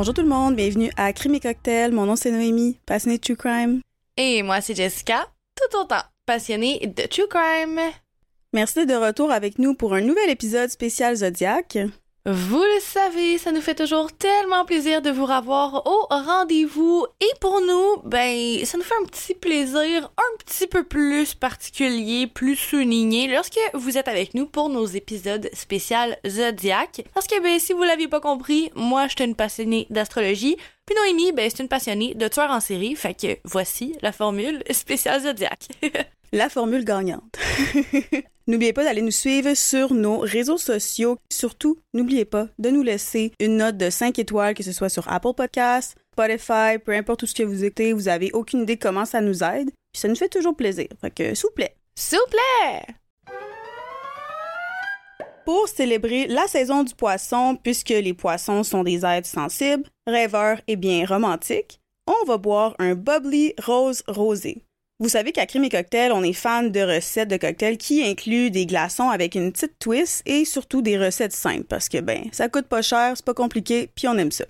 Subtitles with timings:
[0.00, 1.92] Bonjour tout le monde, bienvenue à Crime et Cocktail.
[1.92, 3.82] Mon nom c'est Noémie, passionnée de True Crime.
[4.16, 7.78] Et moi c'est Jessica, tout autant passionnée de True Crime.
[8.54, 11.76] Merci d'être de retour avec nous pour un nouvel épisode spécial Zodiac.
[12.26, 17.06] Vous le savez, ça nous fait toujours tellement plaisir de vous revoir au rendez-vous.
[17.18, 22.26] Et pour nous, ben, ça nous fait un petit plaisir un petit peu plus particulier,
[22.26, 27.06] plus souligné lorsque vous êtes avec nous pour nos épisodes spéciaux Zodiac.
[27.14, 30.58] Parce que, ben, si vous l'aviez pas compris, moi, je suis une passionnée d'astrologie.
[30.84, 32.96] Puis Noémie, ben, c'est une passionnée de tueurs en série.
[32.96, 35.68] Fait que voici la formule spéciale Zodiac.
[36.32, 37.38] la formule gagnante.
[38.46, 41.18] N'oubliez pas d'aller nous suivre sur nos réseaux sociaux.
[41.30, 45.06] Surtout, n'oubliez pas de nous laisser une note de 5 étoiles, que ce soit sur
[45.08, 47.92] Apple Podcasts, Spotify, peu importe tout ce que vous écoutez.
[47.92, 49.70] Vous avez aucune idée comment ça nous aide.
[49.92, 50.88] Puis ça nous fait toujours plaisir.
[51.00, 51.76] Fait que, s'il vous plaît.
[51.94, 52.86] S'il vous plaît!
[55.44, 60.76] Pour célébrer la saison du poisson, puisque les poissons sont des êtres sensibles, rêveurs et
[60.76, 64.64] bien romantiques, on va boire un bubbly rose rosé.
[65.00, 68.50] Vous savez qu'à Crime et Cocktail, on est fan de recettes de cocktails qui incluent
[68.50, 72.50] des glaçons avec une petite twist et surtout des recettes simples parce que, ben, ça
[72.50, 74.44] coûte pas cher, c'est pas compliqué, puis on aime ça.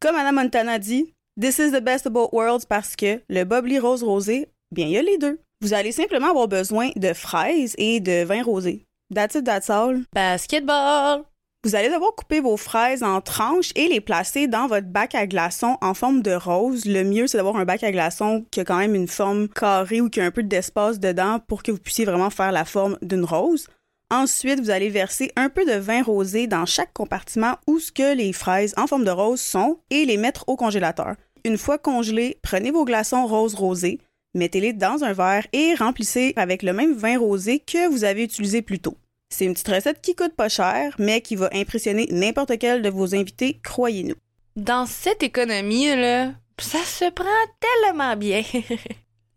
[0.00, 3.78] Comme Anna Montana dit, This is the best of both worlds parce que le bubbly
[3.78, 5.38] rose rosé, bien, il y a les deux.
[5.60, 8.84] Vous allez simplement avoir besoin de fraises et de vin rosé.
[9.14, 10.02] That's it, that's all.
[10.12, 11.31] Basketball!
[11.64, 15.28] Vous allez devoir couper vos fraises en tranches et les placer dans votre bac à
[15.28, 16.86] glaçons en forme de rose.
[16.86, 20.00] Le mieux, c'est d'avoir un bac à glaçons qui a quand même une forme carrée
[20.00, 22.98] ou qui a un peu d'espace dedans pour que vous puissiez vraiment faire la forme
[23.00, 23.68] d'une rose.
[24.10, 28.12] Ensuite, vous allez verser un peu de vin rosé dans chaque compartiment où ce que
[28.16, 31.14] les fraises en forme de rose sont et les mettre au congélateur.
[31.44, 34.00] Une fois congelés, prenez vos glaçons rose rosés,
[34.34, 38.62] mettez-les dans un verre et remplissez avec le même vin rosé que vous avez utilisé
[38.62, 38.96] plus tôt.
[39.32, 42.90] C'est une petite recette qui coûte pas cher, mais qui va impressionner n'importe quel de
[42.90, 44.14] vos invités, croyez-nous.
[44.56, 47.24] Dans cette économie, là, ça se prend
[47.58, 48.42] tellement bien.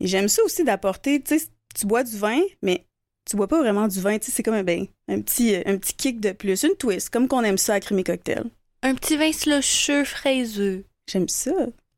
[0.01, 2.85] J'aime ça aussi d'apporter, tu sais, tu bois du vin, mais
[3.29, 5.77] tu bois pas vraiment du vin, tu sais, c'est comme un, ben, un, petit, un
[5.77, 8.43] petit kick de plus, une twist, comme qu'on aime ça à Crémy Cocktail.
[8.83, 10.83] Un petit vin slusheux, fraiseux.
[11.09, 11.53] J'aime ça.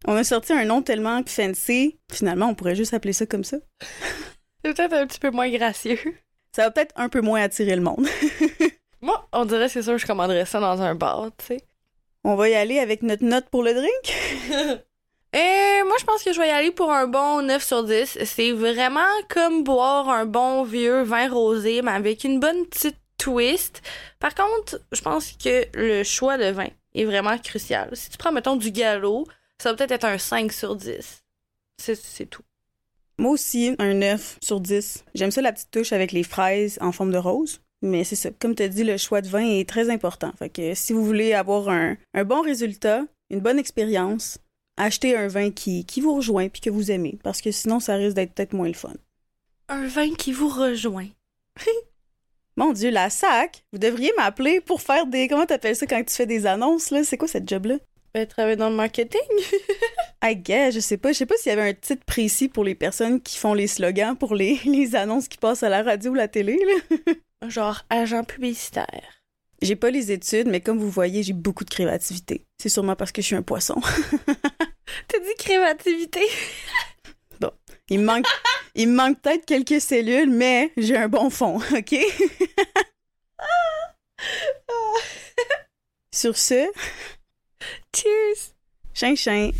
[0.06, 3.57] On a sorti un nom tellement fancy, finalement, on pourrait juste appeler ça comme ça.
[4.63, 5.97] c'est peut-être un petit peu moins gracieux
[6.57, 8.07] ça va peut-être un peu moins attirer le monde.
[9.01, 11.62] Moi, on dirait, c'est sûr, je commanderais ça dans un bar, tu sais.
[12.23, 13.91] On va y aller avec notre note pour le drink?
[15.34, 18.18] Et moi, je pense que je vais y aller pour un bon 9 sur 10.
[18.25, 23.84] C'est vraiment comme boire un bon vieux vin rosé, mais avec une bonne petite twist.
[24.19, 27.89] Par contre, je pense que le choix de vin est vraiment crucial.
[27.94, 29.28] Si tu prends, mettons, du galop,
[29.59, 31.24] ça va peut-être être un 5 sur 10.
[31.78, 32.47] C'est tout.
[33.19, 35.05] Moi aussi, un 9 sur 10.
[35.16, 37.61] J'aime ça la petite touche avec les fraises en forme de rose.
[37.81, 40.31] Mais c'est ça, comme tu as dit, le choix de vin est très important.
[40.38, 44.39] Fait que si vous voulez avoir un, bon résultat, une bonne expérience,
[44.77, 47.17] achetez un vin qui, qui vous rejoint puis que vous aimez.
[47.23, 48.94] Parce que sinon, ça risque d'être peut-être moins le fun.
[49.69, 51.07] Un vin qui vous rejoint.
[52.57, 55.27] Mon Dieu, la SAC, vous devriez m'appeler pour faire des.
[55.27, 57.03] Comment t'appelles ça quand tu fais des annonces, là?
[57.03, 57.75] C'est quoi cette job-là?
[58.29, 59.22] Travailler dans le marketing?
[60.23, 61.12] I guess, je sais pas.
[61.12, 63.68] Je sais pas s'il y avait un titre précis pour les personnes qui font les
[63.68, 66.59] slogans pour les, les annonces qui passent à la radio ou la télé.
[66.66, 67.50] Là.
[67.50, 69.22] Genre agent publicitaire.
[69.62, 72.45] J'ai pas les études, mais comme vous voyez, j'ai beaucoup de créativité.
[72.62, 73.75] C'est sûrement parce que je suis un poisson.
[75.07, 76.22] T'as dit créativité?
[77.39, 77.51] bon,
[77.89, 78.25] il me manque,
[78.75, 81.95] il me manque peut-être quelques cellules, mais j'ai un bon fond, ok?
[86.13, 86.68] Sur ce,
[87.94, 88.53] Cheers!
[88.94, 89.51] Chien.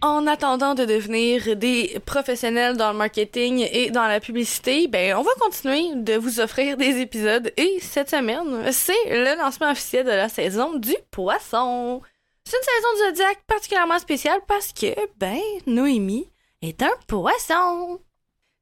[0.00, 5.22] En attendant de devenir des professionnels dans le marketing et dans la publicité, ben on
[5.22, 10.10] va continuer de vous offrir des épisodes et cette semaine, c'est le lancement officiel de
[10.10, 12.00] la saison du poisson.
[12.44, 16.30] C'est une saison du zodiaque particulièrement spéciale parce que ben Noémie
[16.62, 18.00] est un poisson.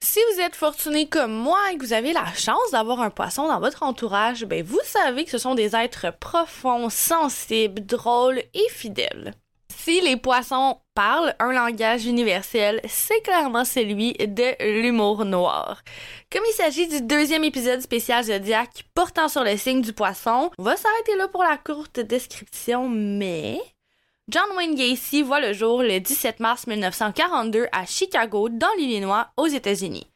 [0.09, 3.49] Si vous êtes fortuné comme moi et que vous avez la chance d'avoir un poisson
[3.49, 8.69] dans votre entourage, ben vous savez que ce sont des êtres profonds, sensibles, drôles et
[8.71, 9.35] fidèles.
[9.77, 15.83] Si les poissons parlent un langage universel, c'est clairement celui de l'humour noir.
[16.31, 20.63] Comme il s'agit du deuxième épisode spécial Zodiac portant sur le signe du poisson, on
[20.63, 23.59] va s'arrêter là pour la courte description, mais
[24.29, 29.47] John Wayne Gacy voit le jour le 17 mars 1942 à Chicago, dans l'Illinois, aux
[29.47, 30.09] États-Unis.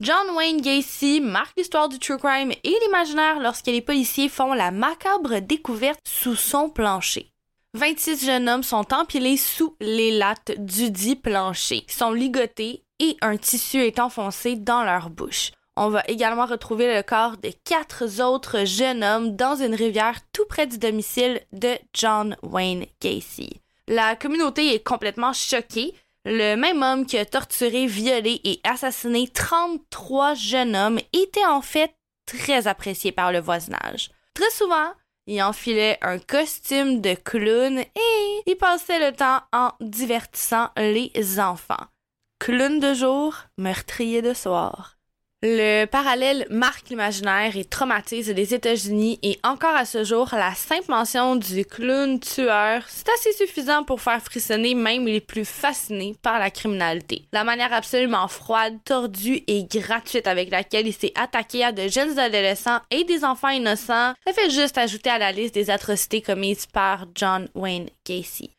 [0.00, 4.72] John Wayne Gacy marque l'histoire du true crime et l'imaginaire lorsque les policiers font la
[4.72, 7.30] macabre découverte sous son plancher.
[7.74, 13.36] 26 jeunes hommes sont empilés sous les lattes du dit plancher, sont ligotés et un
[13.36, 15.52] tissu est enfoncé dans leur bouche.
[15.76, 20.44] On va également retrouver le corps de quatre autres jeunes hommes dans une rivière tout
[20.46, 23.62] près du domicile de John Wayne Gacy.
[23.88, 25.94] La communauté est complètement choquée.
[26.26, 31.94] Le même homme qui a torturé, violé et assassiné 33 jeunes hommes était en fait
[32.26, 34.10] très apprécié par le voisinage.
[34.34, 34.92] Très souvent,
[35.26, 41.86] il enfilait un costume de clown et il passait le temps en divertissant les enfants.
[42.38, 44.98] Clown de jour, meurtrier de soir.
[45.44, 50.88] Le parallèle marque l'imaginaire et traumatise les États-Unis et encore à ce jour, la simple
[50.88, 56.38] mention du clown tueur, c'est assez suffisant pour faire frissonner même les plus fascinés par
[56.38, 57.24] la criminalité.
[57.32, 62.20] La manière absolument froide, tordue et gratuite avec laquelle il s'est attaqué à de jeunes
[62.20, 66.66] adolescents et des enfants innocents, ça fait juste ajouter à la liste des atrocités commises
[66.66, 68.52] par John Wayne Gacy.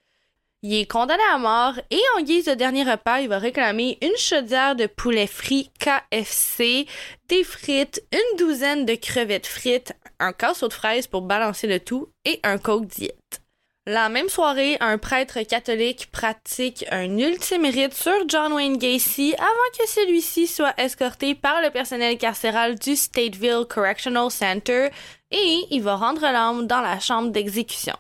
[0.66, 4.16] Il est condamné à mort et en guise de dernier repas, il va réclamer une
[4.16, 6.88] chaudière de poulet frit KFC,
[7.28, 12.08] des frites, une douzaine de crevettes frites, un casseau de fraises pour balancer le tout
[12.24, 13.42] et un coke diète.
[13.86, 19.78] La même soirée, un prêtre catholique pratique un ultime rite sur John Wayne Gacy avant
[19.78, 24.88] que celui-ci soit escorté par le personnel carcéral du Stateville Correctional Center
[25.30, 27.98] et il va rendre l'âme dans la chambre d'exécution.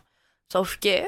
[0.49, 1.01] Sauf que,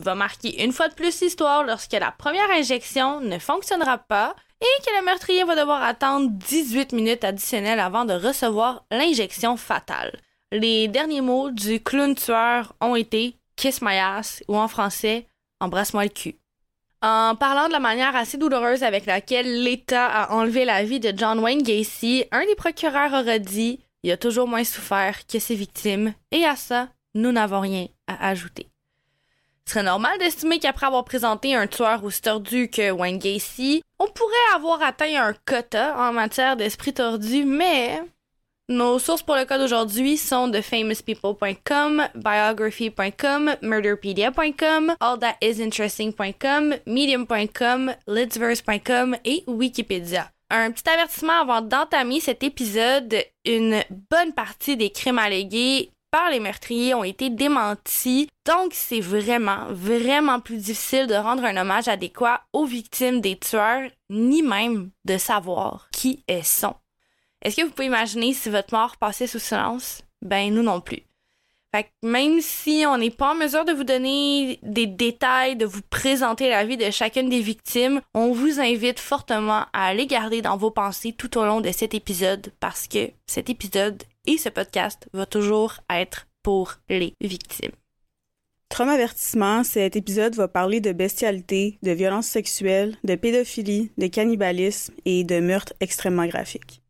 [0.00, 4.82] va marquer une fois de plus l'histoire lorsque la première injection ne fonctionnera pas et
[4.84, 10.18] que le meurtrier va devoir attendre 18 minutes additionnelles avant de recevoir l'injection fatale.
[10.50, 15.26] Les derniers mots du clown tueur ont été Kiss my ass ou en français
[15.60, 16.36] Embrasse-moi le cul.
[17.02, 21.12] En parlant de la manière assez douloureuse avec laquelle l'État a enlevé la vie de
[21.16, 25.54] John Wayne Gacy, un des procureurs aura dit Il a toujours moins souffert que ses
[25.54, 28.68] victimes, et à ça, nous n'avons rien à ajouter.
[29.68, 34.54] Serait normal d'estimer qu'après avoir présenté un tueur aussi tordu que Wayne Gacy, on pourrait
[34.54, 38.00] avoir atteint un quota en matière d'esprit tordu, mais
[38.70, 49.44] nos sources pour le cas d'aujourd'hui sont de famouspeople.com, biography.com, murderpedia.com, allthatisinteresting.com, medium.com, lidsverse.com et
[49.46, 50.30] Wikipédia.
[50.48, 56.40] Un petit avertissement avant d'entamer cet épisode, une bonne partie des crimes allégués par les
[56.40, 58.28] meurtriers ont été démentis.
[58.46, 63.90] Donc, c'est vraiment, vraiment plus difficile de rendre un hommage adéquat aux victimes des tueurs,
[64.10, 66.74] ni même de savoir qui elles sont.
[67.42, 70.02] Est-ce que vous pouvez imaginer si votre mort passait sous silence?
[70.22, 71.02] Ben, nous non plus.
[71.74, 75.66] Fait que même si on n'est pas en mesure de vous donner des détails, de
[75.66, 80.40] vous présenter la vie de chacune des victimes, on vous invite fortement à les garder
[80.40, 84.50] dans vos pensées tout au long de cet épisode parce que cet épisode et ce
[84.50, 87.72] podcast va toujours être pour les victimes.
[88.68, 94.92] Trauma avertissement, cet épisode va parler de bestialité, de violence sexuelle, de pédophilie, de cannibalisme
[95.06, 96.82] et de meurtres extrêmement graphiques.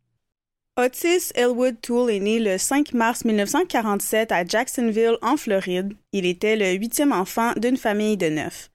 [0.76, 5.94] Otis Elwood Toole est né le 5 mars 1947 à Jacksonville, en Floride.
[6.12, 8.69] Il était le huitième enfant d'une famille de neuf.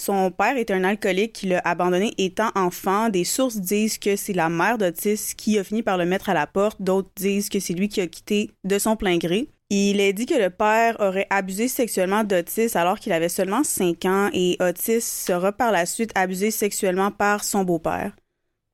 [0.00, 3.10] Son père est un alcoolique qui l'a abandonné étant enfant.
[3.10, 6.34] Des sources disent que c'est la mère d'Otis qui a fini par le mettre à
[6.34, 6.80] la porte.
[6.80, 9.50] D'autres disent que c'est lui qui a quitté de son plein gré.
[9.68, 14.06] Il est dit que le père aurait abusé sexuellement d'Otis alors qu'il avait seulement 5
[14.06, 18.16] ans et Otis sera par la suite abusé sexuellement par son beau-père.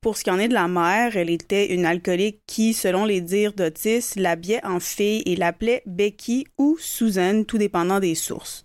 [0.03, 3.21] Pour ce qui en est de la mère, elle était une alcoolique qui, selon les
[3.21, 8.65] dires d'Otis, l'habillait en fille et l'appelait Becky ou Susan, tout dépendant des sources.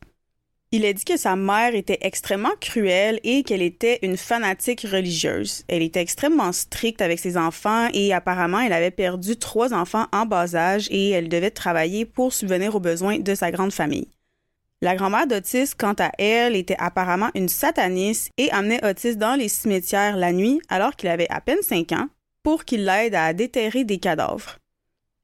[0.74, 5.66] Il a dit que sa mère était extrêmement cruelle et qu'elle était une fanatique religieuse.
[5.68, 10.26] Elle était extrêmement stricte avec ses enfants et apparemment elle avait perdu trois enfants en
[10.26, 14.08] bas âge et elle devait travailler pour subvenir aux besoins de sa grande famille.
[14.82, 19.50] La grand-mère d'Otis, quant à elle, était apparemment une sataniste et amenait Otis dans les
[19.50, 22.08] cimetières la nuit alors qu'il avait à peine cinq ans
[22.44, 24.61] pour qu'il l'aide à déterrer des cadavres.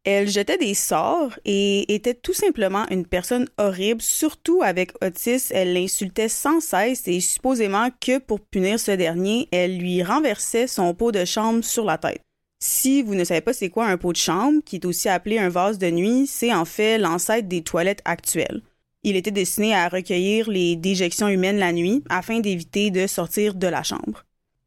[0.10, 5.52] Elle jetait des sorts et était tout simplement une personne horrible, surtout avec Otis.
[5.52, 10.94] Elle l'insultait sans cesse et supposément que pour punir ce dernier, elle lui renversait son
[10.94, 12.22] pot de chambre sur la tête.
[12.64, 15.40] Si vous ne savez pas c'est quoi un pot de chambre, qui est aussi appelé
[15.40, 18.62] un vase de nuit, c'est en fait l'ancêtre des toilettes actuelles.
[19.04, 23.68] Il était destiné à recueillir les déjections humaines la nuit afin d'éviter de sortir de
[23.68, 24.24] la chambre.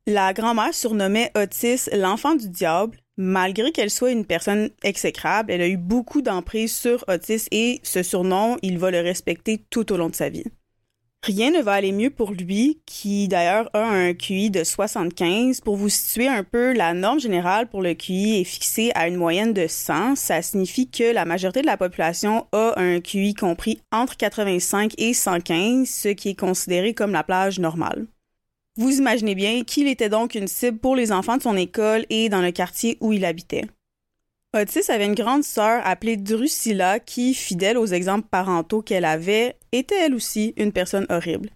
[0.06, 5.69] La grand-mère surnommait Otis l'enfant du diable Malgré qu'elle soit une personne exécrable, elle a
[5.69, 10.09] eu beaucoup d'emprise sur Otis et ce surnom, il va le respecter tout au long
[10.09, 10.45] de sa vie.
[11.23, 15.61] Rien ne va aller mieux pour lui, qui d'ailleurs a un QI de 75.
[15.61, 19.17] Pour vous situer un peu, la norme générale pour le QI est fixée à une
[19.17, 20.17] moyenne de 100.
[20.17, 25.12] Ça signifie que la majorité de la population a un QI compris entre 85 et
[25.12, 28.07] 115, ce qui est considéré comme la plage normale.
[28.76, 32.28] Vous imaginez bien qu'il était donc une cible pour les enfants de son école et
[32.28, 33.64] dans le quartier où il habitait.
[34.52, 40.06] Otis avait une grande sœur appelée Drusilla qui, fidèle aux exemples parentaux qu'elle avait, était
[40.06, 41.50] elle aussi une personne horrible.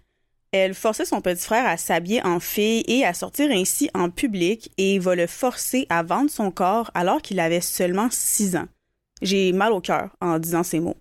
[0.51, 4.71] Elle forçait son petit frère à s'habiller en fille et à sortir ainsi en public
[4.77, 8.67] et va le forcer à vendre son corps alors qu'il avait seulement 6 ans.
[9.21, 10.95] J'ai mal au cœur en disant ces mots.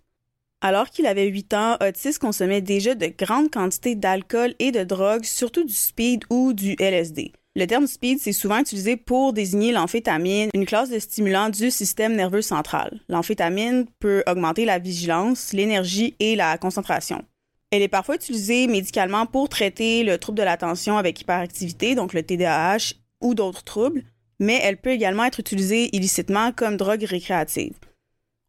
[0.66, 5.24] Alors qu'il avait 8 ans, Otis consommait déjà de grandes quantités d'alcool et de drogue,
[5.24, 7.32] surtout du speed ou du LSD.
[7.54, 12.16] Le terme speed, c'est souvent utilisé pour désigner l'amphétamine, une classe de stimulant du système
[12.16, 12.98] nerveux central.
[13.10, 17.22] L'amphétamine peut augmenter la vigilance, l'énergie et la concentration.
[17.70, 22.22] Elle est parfois utilisée médicalement pour traiter le trouble de l'attention avec hyperactivité, donc le
[22.22, 24.02] TDAH, ou d'autres troubles,
[24.40, 27.74] mais elle peut également être utilisée illicitement comme drogue récréative.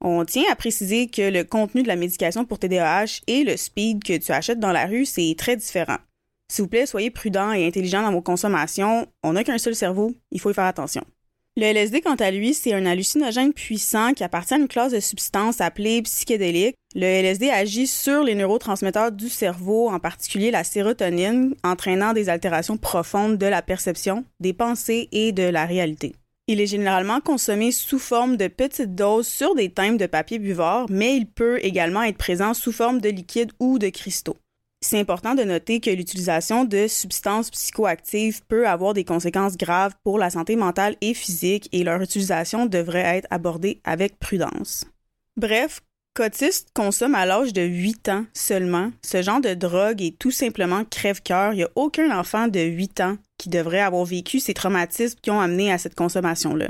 [0.08, 4.04] On tient à préciser que le contenu de la médication pour TDAH et le speed
[4.04, 5.98] que tu achètes dans la rue, c'est très différent.
[6.48, 9.08] S'il vous plaît, soyez prudent et intelligent dans vos consommations.
[9.24, 11.04] On n'a qu'un seul cerveau, il faut y faire attention.
[11.58, 15.00] Le LSD, quant à lui, c'est un hallucinogène puissant qui appartient à une classe de
[15.00, 16.76] substances appelée psychédélique.
[16.94, 22.78] Le LSD agit sur les neurotransmetteurs du cerveau, en particulier la sérotonine, entraînant des altérations
[22.78, 26.14] profondes de la perception, des pensées et de la réalité.
[26.48, 30.86] Il est généralement consommé sous forme de petites doses sur des timbres de papier buvard,
[30.90, 34.38] mais il peut également être présent sous forme de liquide ou de cristaux.
[34.80, 40.20] C'est important de noter que l'utilisation de substances psychoactives peut avoir des conséquences graves pour
[40.20, 44.86] la santé mentale et physique et leur utilisation devrait être abordée avec prudence.
[45.38, 45.82] Bref,
[46.14, 48.92] Cotiste consomme à l'âge de 8 ans seulement.
[49.04, 51.54] Ce genre de drogue est tout simplement crève-cœur.
[51.54, 55.32] Il n'y a aucun enfant de 8 ans qui devrait avoir vécu ces traumatismes qui
[55.32, 56.70] ont amené à cette consommation-là.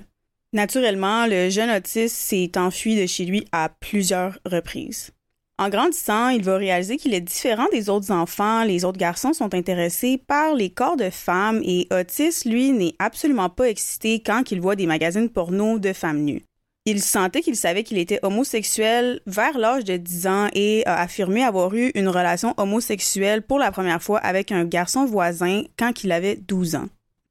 [0.53, 5.11] Naturellement, le jeune autiste s'est enfui de chez lui à plusieurs reprises.
[5.57, 8.63] En grandissant, il va réaliser qu'il est différent des autres enfants.
[8.63, 13.49] Les autres garçons sont intéressés par les corps de femmes et Otis, lui, n'est absolument
[13.49, 16.44] pas excité quand il voit des magazines porno de femmes nues.
[16.87, 21.43] Il sentait qu'il savait qu'il était homosexuel vers l'âge de 10 ans et a affirmé
[21.43, 26.11] avoir eu une relation homosexuelle pour la première fois avec un garçon voisin quand il
[26.11, 26.87] avait 12 ans.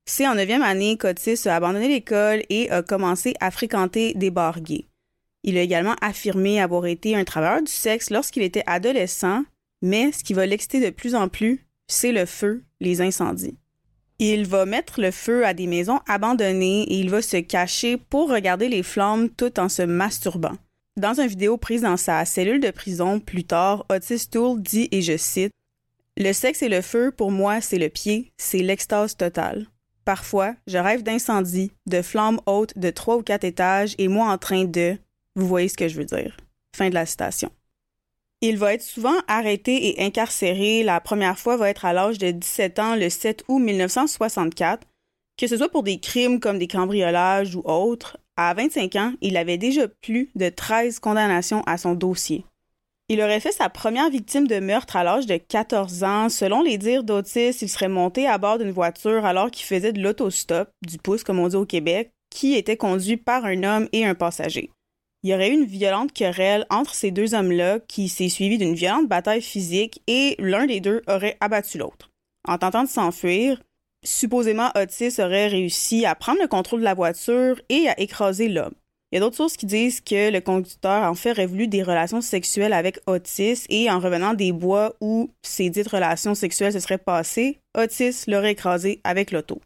[0.07, 4.59] C'est en neuvième année qu'Otis a abandonné l'école et a commencé à fréquenter des bars.
[5.45, 9.45] Il a également affirmé avoir été un travailleur du sexe lorsqu'il était adolescent,
[9.83, 13.57] mais ce qui va l'exciter de plus en plus, c'est le feu, les incendies.
[14.18, 18.30] Il va mettre le feu à des maisons abandonnées et il va se cacher pour
[18.30, 20.56] regarder les flammes tout en se masturbant.
[20.97, 25.02] Dans une vidéo prise dans sa cellule de prison plus tard, Otis Toole dit, et
[25.02, 25.50] je cite,
[26.16, 29.66] Le sexe et le feu, pour moi, c'est le pied, c'est l'extase totale.
[30.04, 34.38] Parfois, je rêve d'incendies, de flammes hautes de trois ou quatre étages et moi en
[34.38, 34.97] train de,
[35.35, 36.37] vous voyez ce que je veux dire.
[36.76, 37.50] Fin de la citation.
[38.47, 40.83] Il va être souvent arrêté et incarcéré.
[40.83, 44.87] La première fois va être à l'âge de 17 ans le 7 août 1964,
[45.39, 48.19] que ce soit pour des crimes comme des cambriolages ou autres.
[48.37, 52.45] À 25 ans, il avait déjà plus de 13 condamnations à son dossier.
[53.09, 56.29] Il aurait fait sa première victime de meurtre à l'âge de 14 ans.
[56.29, 60.03] Selon les dires d'Otis, il serait monté à bord d'une voiture alors qu'il faisait de
[60.03, 64.05] l'autostop, du pouce comme on dit au Québec, qui était conduit par un homme et
[64.05, 64.71] un passager
[65.25, 68.75] il y aurait eu une violente querelle entre ces deux hommes-là qui s'est suivie d'une
[68.75, 72.11] violente bataille physique et l'un des deux aurait abattu l'autre.
[72.47, 73.62] En tentant de s'enfuir,
[74.04, 78.75] supposément Otis aurait réussi à prendre le contrôle de la voiture et à écraser l'homme.
[79.11, 81.83] Il y a d'autres sources qui disent que le conducteur en fait aurait voulu des
[81.83, 86.81] relations sexuelles avec Otis et en revenant des bois où ces dites relations sexuelles se
[86.81, 89.59] seraient passées, Otis l'aurait écrasé avec l'auto.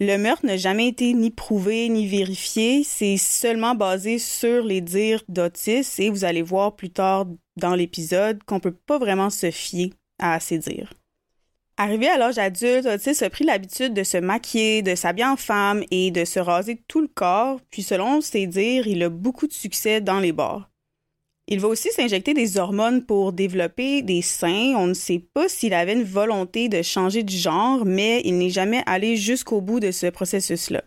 [0.00, 5.24] Le meurtre n'a jamais été ni prouvé ni vérifié, c'est seulement basé sur les dires
[5.26, 7.26] d'Otis et vous allez voir plus tard
[7.56, 10.92] dans l'épisode qu'on peut pas vraiment se fier à ces dires.
[11.76, 15.82] Arrivé à l'âge adulte, Otis a pris l'habitude de se maquiller, de s'habiller en femme
[15.90, 19.52] et de se raser tout le corps, puis selon ses dires, il a beaucoup de
[19.52, 20.70] succès dans les bars.
[21.50, 24.74] Il va aussi s'injecter des hormones pour développer des seins.
[24.76, 28.50] On ne sait pas s'il avait une volonté de changer de genre, mais il n'est
[28.50, 30.84] jamais allé jusqu'au bout de ce processus-là.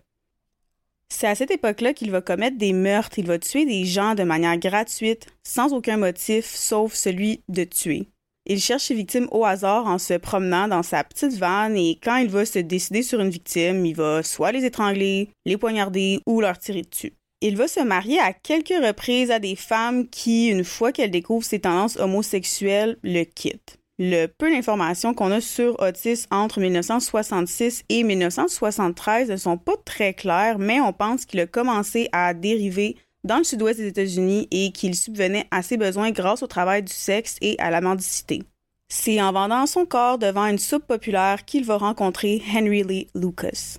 [1.09, 3.17] C'est à cette époque-là qu'il va commettre des meurtres.
[3.17, 8.07] Il va tuer des gens de manière gratuite, sans aucun motif, sauf celui de tuer.
[8.45, 12.17] Il cherche ses victimes au hasard en se promenant dans sa petite vanne et quand
[12.17, 16.39] il va se décider sur une victime, il va soit les étrangler, les poignarder ou
[16.39, 17.13] leur tirer dessus.
[17.43, 21.45] Il va se marier à quelques reprises à des femmes qui, une fois qu'elles découvrent
[21.45, 23.79] ses tendances homosexuelles, le quittent.
[23.97, 30.13] Le peu d'informations qu'on a sur Otis entre 1966 et 1973 ne sont pas très
[30.13, 34.71] claires, mais on pense qu'il a commencé à dériver dans le sud-ouest des États-Unis et
[34.71, 38.43] qu'il subvenait à ses besoins grâce au travail du sexe et à la mendicité.
[38.87, 43.77] C'est en vendant son corps devant une soupe populaire qu'il va rencontrer Henry Lee Lucas.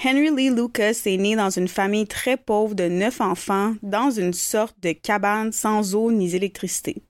[0.00, 4.32] Henry Lee Lucas est né dans une famille très pauvre de neuf enfants dans une
[4.32, 7.02] sorte de cabane sans eau ni électricité.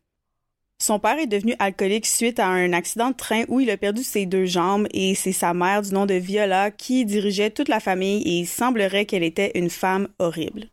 [0.80, 4.02] Son père est devenu alcoolique suite à un accident de train où il a perdu
[4.02, 7.80] ses deux jambes et c'est sa mère du nom de Viola qui dirigeait toute la
[7.80, 10.70] famille et il semblerait qu'elle était une femme horrible.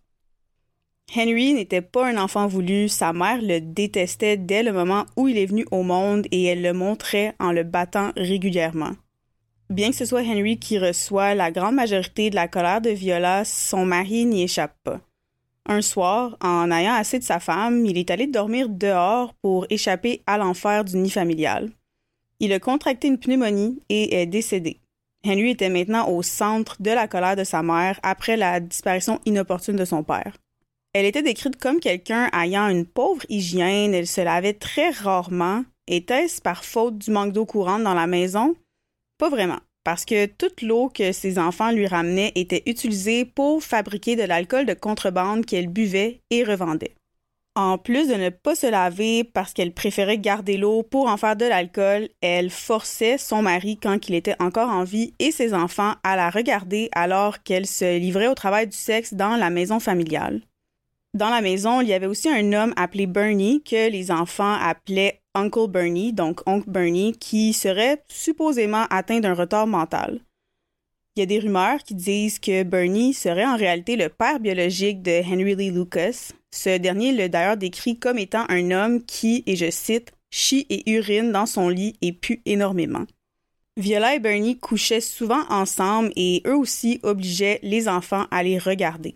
[1.14, 5.38] Henry n'était pas un enfant voulu, sa mère le détestait dès le moment où il
[5.38, 8.94] est venu au monde et elle le montrait en le battant régulièrement.
[9.70, 13.44] Bien que ce soit Henry qui reçoit la grande majorité de la colère de Viola,
[13.46, 15.02] son mari n'y échappe pas.
[15.66, 20.22] Un soir, en ayant assez de sa femme, il est allé dormir dehors pour échapper
[20.28, 21.72] à l'enfer du nid familial.
[22.40, 24.82] Il a contracté une pneumonie et est décédé.
[25.26, 29.78] Henry était maintenant au centre de la colère de sa mère après la disparition inopportune
[29.78, 30.38] de son père.
[30.94, 35.64] Elle était décrite comme quelqu'un ayant une pauvre hygiène, elle se lavait très rarement.
[35.88, 38.56] Était-ce par faute du manque d'eau courante dans la maison?
[39.18, 44.16] Pas vraiment parce que toute l'eau que ses enfants lui ramenaient était utilisée pour fabriquer
[44.18, 46.96] de l'alcool de contrebande qu'elle buvait et revendait.
[47.56, 51.38] En plus de ne pas se laver parce qu'elle préférait garder l'eau pour en faire
[51.38, 55.94] de l'alcool, elle forçait son mari quand il était encore en vie et ses enfants
[56.04, 60.42] à la regarder alors qu'elle se livrait au travail du sexe dans la maison familiale.
[61.14, 65.22] Dans la maison, il y avait aussi un homme appelé Bernie que les enfants appelaient
[65.36, 70.22] Uncle Bernie, donc Oncle Bernie, qui serait supposément atteint d'un retard mental.
[71.16, 75.02] Il y a des rumeurs qui disent que Bernie serait en réalité le père biologique
[75.02, 76.32] de Henry Lee Lucas.
[76.52, 80.92] Ce dernier l'a d'ailleurs décrit comme étant un homme qui, et je cite, chie et
[80.92, 83.06] urine dans son lit et pue énormément.
[83.78, 89.14] Viola et Bernie couchaient souvent ensemble et eux aussi obligeaient les enfants à les regarder.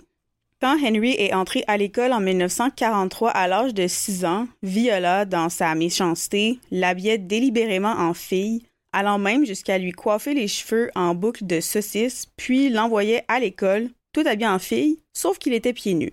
[0.62, 5.48] Quand Henry est entré à l'école en 1943 à l'âge de 6 ans, Viola, dans
[5.48, 11.46] sa méchanceté, l'habillait délibérément en fille, allant même jusqu'à lui coiffer les cheveux en boucle
[11.46, 16.12] de saucisse, puis l'envoyait à l'école, tout habillé en fille, sauf qu'il était pieds nus.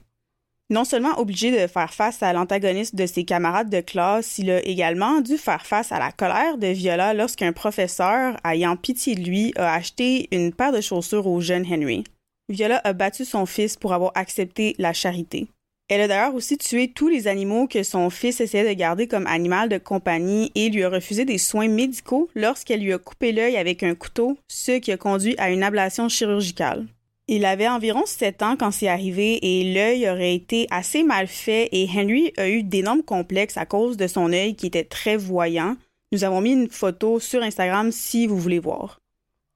[0.70, 4.64] Non seulement obligé de faire face à l'antagoniste de ses camarades de classe, il a
[4.64, 9.52] également dû faire face à la colère de Viola lorsqu'un professeur, ayant pitié de lui,
[9.56, 12.04] a acheté une paire de chaussures au jeune Henry.
[12.48, 15.48] Viola a battu son fils pour avoir accepté la charité.
[15.88, 19.26] Elle a d'ailleurs aussi tué tous les animaux que son fils essayait de garder comme
[19.26, 23.56] animal de compagnie et lui a refusé des soins médicaux lorsqu'elle lui a coupé l'œil
[23.56, 26.86] avec un couteau, ce qui a conduit à une ablation chirurgicale.
[27.28, 31.68] Il avait environ sept ans quand c'est arrivé et l'œil aurait été assez mal fait
[31.72, 35.76] et Henry a eu d'énormes complexes à cause de son œil qui était très voyant.
[36.12, 39.00] Nous avons mis une photo sur Instagram si vous voulez voir.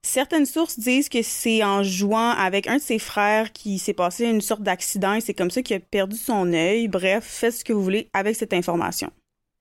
[0.03, 4.25] Certaines sources disent que c'est en jouant avec un de ses frères qui s'est passé
[4.25, 6.87] une sorte d'accident et c'est comme ça qu'il a perdu son œil.
[6.87, 9.11] Bref, faites ce que vous voulez avec cette information.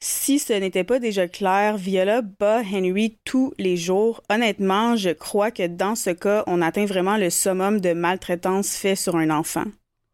[0.02, 4.22] Si ce n'était pas déjà clair, Viola bat Henry tous les jours.
[4.30, 8.96] Honnêtement, je crois que dans ce cas, on atteint vraiment le summum de maltraitance fait
[8.96, 9.64] sur un enfant.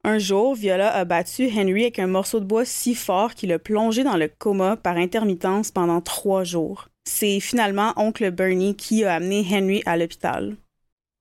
[0.03, 3.61] Un jour, Viola a battu Henry avec un morceau de bois si fort qu'il a
[3.61, 9.15] plongé dans le coma par intermittence pendant trois jours c'est finalement oncle Bernie qui a
[9.15, 10.57] amené Henry à l'hôpital.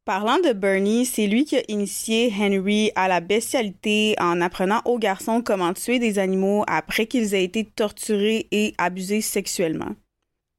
[0.05, 4.99] Parlant de Bernie, c'est lui qui a initié Henry à la bestialité en apprenant aux
[4.99, 9.95] garçons comment tuer des animaux après qu'ils aient été torturés et abusés sexuellement.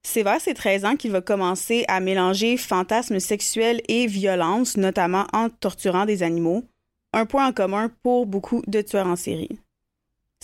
[0.02, 5.26] C'est vers ses 13 ans qu'il va commencer à mélanger fantasmes sexuels et violence, notamment
[5.32, 6.64] en torturant des animaux,
[7.12, 9.58] un point en commun pour beaucoup de tueurs en série.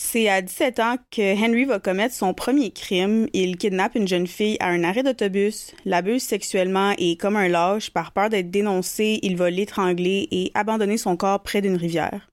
[0.01, 3.29] C'est à 17 ans que Henry va commettre son premier crime.
[3.33, 7.91] Il kidnappe une jeune fille à un arrêt d'autobus, l'abuse sexuellement et comme un lâche,
[7.91, 12.29] par peur d'être dénoncé, il va l'étrangler et abandonner son corps près d'une rivière.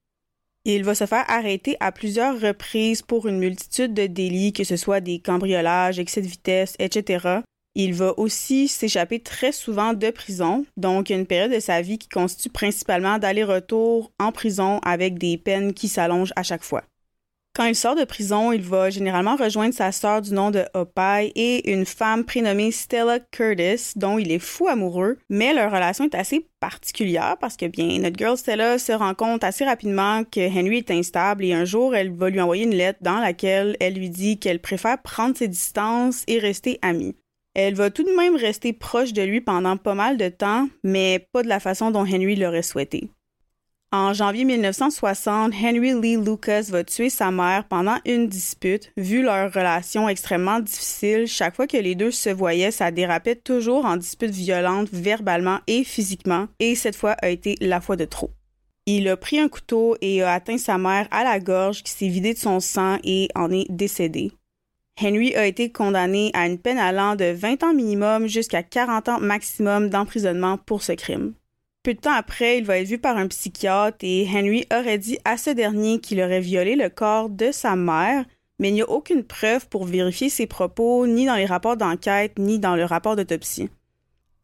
[0.66, 4.76] Il va se faire arrêter à plusieurs reprises pour une multitude de délits, que ce
[4.76, 7.40] soit des cambriolages, excès de vitesse, etc.
[7.76, 12.10] Il va aussi s'échapper très souvent de prison, donc une période de sa vie qui
[12.10, 16.84] constitue principalement d'aller-retour en prison avec des peines qui s'allongent à chaque fois.
[17.60, 21.34] Quand il sort de prison, il va généralement rejoindre sa sœur du nom de Opie
[21.36, 26.16] et une femme prénommée Stella Curtis, dont il est fou amoureux, mais leur relation est
[26.16, 30.78] assez particulière parce que bien notre girl Stella se rend compte assez rapidement que Henry
[30.78, 34.10] est instable et un jour elle va lui envoyer une lettre dans laquelle elle lui
[34.10, 37.18] dit qu'elle préfère prendre ses distances et rester amie.
[37.56, 41.28] Elle va tout de même rester proche de lui pendant pas mal de temps, mais
[41.34, 43.10] pas de la façon dont Henry l'aurait souhaité.
[43.92, 48.92] En janvier 1960, Henry Lee Lucas va tuer sa mère pendant une dispute.
[48.98, 53.86] Vu leur relation extrêmement difficile, chaque fois que les deux se voyaient, ça dérapait toujours
[53.86, 58.30] en disputes violentes verbalement et physiquement, et cette fois a été la fois de trop.
[58.86, 62.10] Il a pris un couteau et a atteint sa mère à la gorge qui s'est
[62.10, 64.32] vidée de son sang et en est décédé.
[65.02, 69.20] Henry a été condamné à une peine allant de 20 ans minimum jusqu'à 40 ans
[69.20, 71.34] maximum d'emprisonnement pour ce crime.
[71.82, 75.18] Peu de temps après, il va être vu par un psychiatre et Henry aurait dit
[75.24, 78.26] à ce dernier qu'il aurait violé le corps de sa mère,
[78.60, 82.38] mais il n'y a aucune preuve pour vérifier ses propos ni dans les rapports d'enquête
[82.38, 83.70] ni dans le rapport d'autopsie.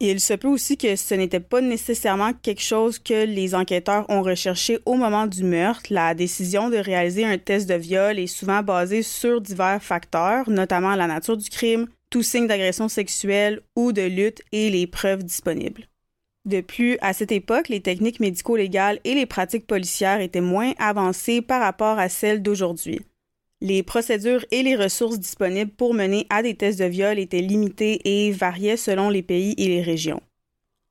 [0.00, 4.22] Il se peut aussi que ce n'était pas nécessairement quelque chose que les enquêteurs ont
[4.22, 5.86] recherché au moment du meurtre.
[5.90, 10.94] La décision de réaliser un test de viol est souvent basée sur divers facteurs, notamment
[10.96, 15.86] la nature du crime, tout signe d'agression sexuelle ou de lutte et les preuves disponibles.
[16.46, 21.42] De plus, à cette époque, les techniques médico-légales et les pratiques policières étaient moins avancées
[21.42, 23.00] par rapport à celles d'aujourd'hui.
[23.60, 28.00] Les procédures et les ressources disponibles pour mener à des tests de viol étaient limitées
[28.04, 30.22] et variaient selon les pays et les régions.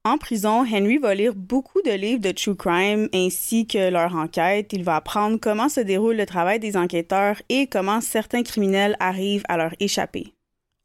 [0.03, 4.73] En prison, Henry va lire beaucoup de livres de true crime ainsi que leur enquête.
[4.73, 9.45] Il va apprendre comment se déroule le travail des enquêteurs et comment certains criminels arrivent
[9.47, 10.33] à leur échapper.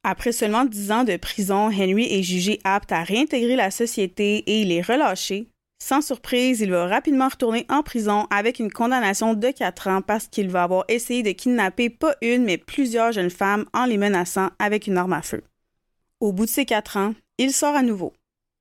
[0.03, 4.63] Après seulement dix ans de prison, Henry est jugé apte à réintégrer la société et
[4.63, 5.49] il est relâché,
[5.83, 10.29] sans surprise, il va rapidement retourner en prison avec une condamnation de 4 ans parce
[10.29, 14.51] qu'il va avoir essayé de kidnapper pas une mais plusieurs jeunes femmes en les menaçant
[14.59, 15.43] avec une arme à feu.
[16.21, 18.13] Au bout de ces 4 ans, il sort à nouveau.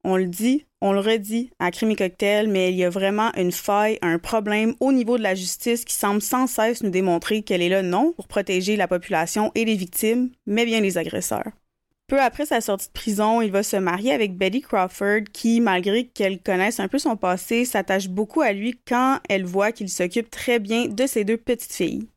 [0.03, 3.51] On le dit, on le redit à Crime Cocktail, mais il y a vraiment une
[3.51, 7.61] faille, un problème au niveau de la justice qui semble sans cesse nous démontrer qu'elle
[7.61, 11.51] est là non pour protéger la population et les victimes, mais bien les agresseurs.
[12.07, 16.05] Peu après sa sortie de prison, il va se marier avec Betty Crawford, qui, malgré
[16.05, 20.31] qu'elle connaisse un peu son passé, s'attache beaucoup à lui quand elle voit qu'il s'occupe
[20.31, 22.07] très bien de ses deux petites filles.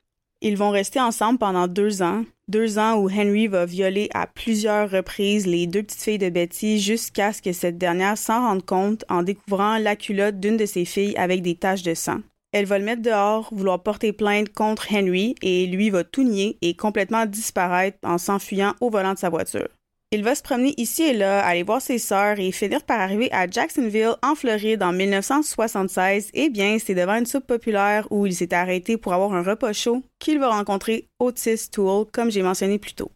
[0.45, 4.91] Ils vont rester ensemble pendant deux ans, deux ans où Henry va violer à plusieurs
[4.91, 9.05] reprises les deux petites filles de Betty jusqu'à ce que cette dernière s'en rende compte
[9.09, 12.19] en découvrant la culotte d'une de ses filles avec des taches de sang.
[12.51, 16.59] Elle va le mettre dehors, vouloir porter plainte contre Henry et lui va tout nier
[16.61, 19.69] et complètement disparaître en s'enfuyant au volant de sa voiture.
[20.15, 23.33] Il va se promener ici et là, aller voir ses sœurs et finir par arriver
[23.33, 26.29] à Jacksonville, en Floride, en 1976.
[26.35, 29.73] Eh bien, c'est devant une soupe populaire où il s'est arrêté pour avoir un repas
[29.73, 33.11] chaud qu'il va rencontrer Otis Toole, comme j'ai mentionné plus tôt.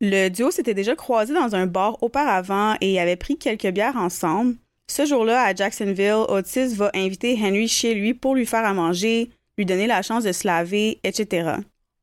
[0.00, 4.56] Le duo s'était déjà croisé dans un bar auparavant et avait pris quelques bières ensemble.
[4.90, 9.30] Ce jour-là, à Jacksonville, Otis va inviter Henry chez lui pour lui faire à manger,
[9.56, 11.60] lui donner la chance de se laver, etc.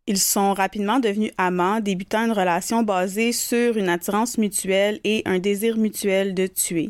[0.07, 5.37] Ils sont rapidement devenus amants, débutant une relation basée sur une attirance mutuelle et un
[5.37, 6.89] désir mutuel de tuer.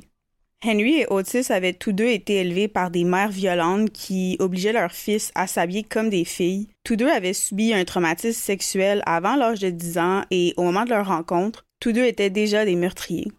[0.63, 4.91] Henry et Otis avaient tous deux été élevés par des mères violentes qui obligeaient leurs
[4.91, 6.67] fils à s'habiller comme des filles.
[6.83, 10.83] Tous deux avaient subi un traumatisme sexuel avant l'âge de 10 ans et au moment
[10.83, 13.31] de leur rencontre, tous deux étaient déjà des meurtriers.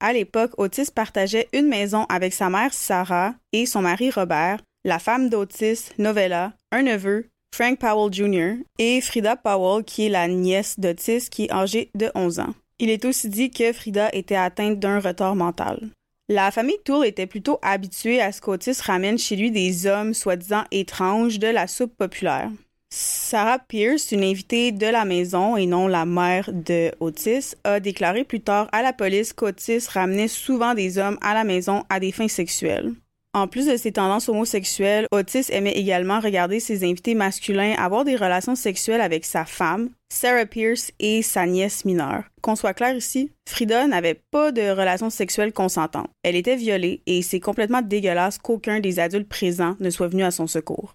[0.00, 4.98] À l'époque, Otis partageait une maison avec sa mère Sarah et son mari Robert, la
[4.98, 8.62] femme d'Otis, Novella, un neveu, Frank Powell Jr.
[8.78, 12.54] et Frida Powell, qui est la nièce d'Otis, qui est âgée de 11 ans.
[12.78, 15.88] Il est aussi dit que Frida était atteinte d'un retard mental.
[16.28, 20.64] La famille Toole était plutôt habituée à ce qu'Otis ramène chez lui des hommes soi-disant
[20.70, 22.50] étranges de la soupe populaire.
[22.90, 28.24] Sarah Pierce, une invitée de la maison et non la mère de Otis, a déclaré
[28.24, 32.12] plus tard à la police qu'Otis ramenait souvent des hommes à la maison à des
[32.12, 32.92] fins sexuelles.
[33.34, 38.16] En plus de ses tendances homosexuelles, Otis aimait également regarder ses invités masculins avoir des
[38.16, 42.24] relations sexuelles avec sa femme, Sarah Pierce, et sa nièce mineure.
[42.40, 46.08] Qu'on soit clair ici, Frida n'avait pas de relations sexuelles consentantes.
[46.22, 50.30] Elle était violée et c'est complètement dégueulasse qu'aucun des adultes présents ne soit venu à
[50.30, 50.94] son secours.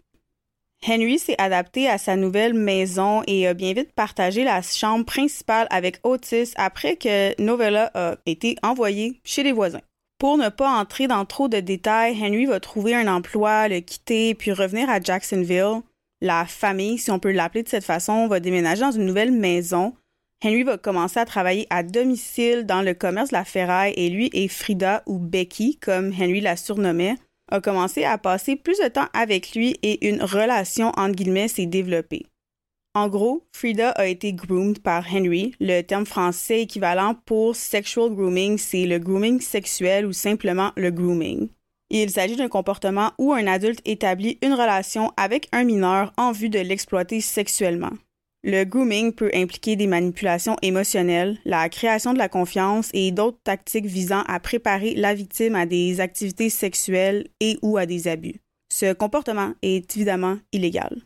[0.86, 5.67] Henry s'est adapté à sa nouvelle maison et a bien vite partagé la chambre principale
[5.69, 9.80] avec Otis après que Novella a été envoyée chez les voisins.
[10.23, 14.33] Pour ne pas entrer dans trop de détails, Henry va trouver un emploi, le quitter,
[14.33, 15.81] puis revenir à Jacksonville.
[16.21, 19.93] La famille, si on peut l'appeler de cette façon, va déménager dans une nouvelle maison.
[20.41, 24.29] Henry va commencer à travailler à domicile dans le commerce de la ferraille et lui
[24.31, 27.17] et Frida, ou Becky, comme Henry la surnommait,
[27.51, 31.65] a commencé à passer plus de temps avec lui et une relation entre guillemets s'est
[31.65, 32.27] développée.
[32.95, 35.56] En gros, Frida a été groomed par Henry.
[35.60, 41.49] Le terme français équivalent pour sexual grooming, c'est le grooming sexuel ou simplement le grooming.
[41.89, 46.49] Il s'agit d'un comportement où un adulte établit une relation avec un mineur en vue
[46.49, 47.93] de l'exploiter sexuellement.
[48.43, 53.88] Le grooming peut impliquer des manipulations émotionnelles, la création de la confiance et d'autres tactiques
[53.88, 58.41] visant à préparer la victime à des activités sexuelles et ou à des abus.
[58.71, 61.01] Ce comportement est évidemment illégal.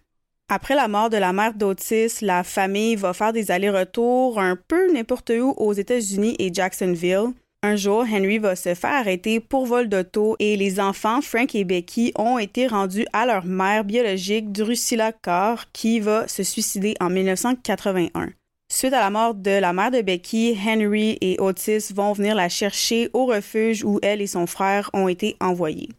[0.50, 4.94] Après la mort de la mère d'Otis, la famille va faire des allers-retours un peu
[4.94, 7.34] n'importe où aux États-Unis et Jacksonville.
[7.64, 11.66] Un jour, Henry va se faire arrêter pour vol d'auto et les enfants, Frank et
[11.66, 17.10] Becky, ont été rendus à leur mère biologique, Drusilla Carr, qui va se suicider en
[17.10, 18.30] 1981.
[18.72, 22.48] Suite à la mort de la mère de Becky, Henry et Otis vont venir la
[22.48, 25.90] chercher au refuge où elle et son frère ont été envoyés.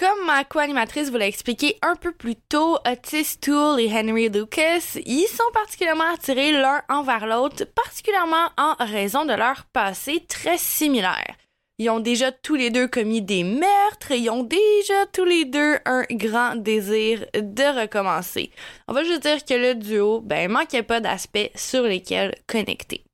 [0.00, 4.96] Comme ma co-animatrice vous l'a expliqué un peu plus tôt, Otis Toole et Henry Lucas,
[5.04, 11.36] ils sont particulièrement attirés l'un envers l'autre, particulièrement en raison de leur passé très similaire.
[11.76, 15.44] Ils ont déjà tous les deux commis des meurtres et ils ont déjà tous les
[15.44, 18.50] deux un grand désir de recommencer.
[18.88, 23.04] On va juste dire que le duo, ben, manquait pas d'aspects sur lesquels connecter.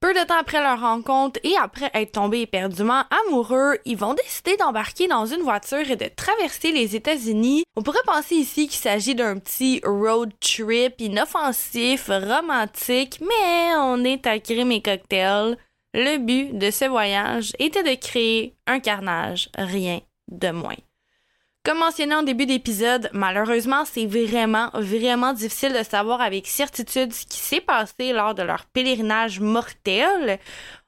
[0.00, 4.56] Peu de temps après leur rencontre et après être tombés éperdument amoureux, ils vont décider
[4.58, 7.64] d'embarquer dans une voiture et de traverser les États-Unis.
[7.76, 14.26] On pourrait penser ici qu'il s'agit d'un petit road trip inoffensif, romantique, mais on est
[14.26, 15.56] à crime et cocktail.
[15.94, 20.76] Le but de ce voyage était de créer un carnage, rien de moins.
[21.66, 27.26] Comme mentionné en début d'épisode, malheureusement, c'est vraiment, vraiment difficile de savoir avec certitude ce
[27.26, 30.38] qui s'est passé lors de leur pèlerinage mortel.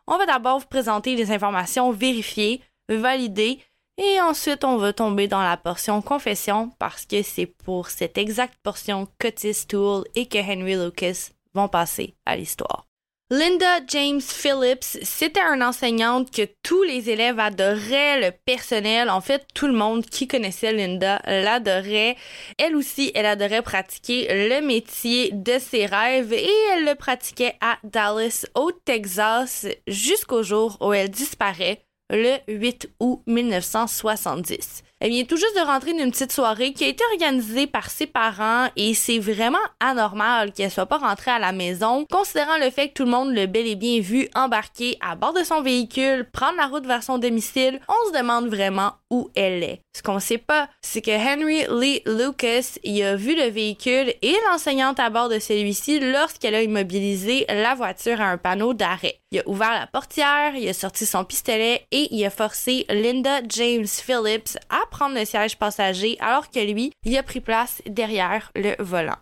[0.07, 3.59] On va d'abord vous présenter les informations vérifiées, validées,
[3.97, 8.55] et ensuite on va tomber dans la portion confession parce que c'est pour cette exacte
[8.63, 12.88] portion qu'Otis Tool et que Henry Lucas vont passer à l'histoire.
[13.31, 19.47] Linda James Phillips, c'était une enseignante que tous les élèves adoraient, le personnel, en fait
[19.53, 22.17] tout le monde qui connaissait Linda l'adorait.
[22.57, 27.77] Elle aussi, elle adorait pratiquer le métier de ses rêves et elle le pratiquait à
[27.85, 34.85] Dallas, au Texas, jusqu'au jour où elle disparaît le 8 août 1970.
[35.01, 38.09] Elle vient tout juste de rentrer d'une petite soirée qui a été organisée par ses
[38.09, 42.89] parents et c'est vraiment anormal qu'elle soit pas rentrée à la maison, considérant le fait
[42.89, 46.29] que tout le monde l'a bel et bien vu embarquer à bord de son véhicule,
[46.33, 47.79] prendre la route vers son domicile.
[47.89, 49.83] On se demande vraiment où elle est.
[49.97, 54.37] Ce qu'on sait pas, c'est que Henry Lee Lucas y a vu le véhicule et
[54.49, 59.21] l'enseignante à bord de celui-ci lorsqu'elle a immobilisé la voiture à un panneau d'arrêt.
[59.31, 63.41] Il a ouvert la portière, il a sorti son pistolet et il a forcé Linda
[63.49, 68.51] James Phillips à prendre le siège passager alors que lui, il a pris place derrière
[68.55, 69.19] le volant.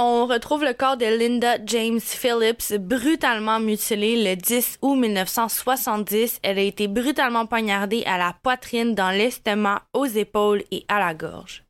[0.00, 6.38] On retrouve le corps de Linda James Phillips brutalement mutilé le 10 août 1970.
[6.44, 11.14] Elle a été brutalement poignardée à la poitrine, dans l'estomac, aux épaules et à la
[11.14, 11.64] gorge.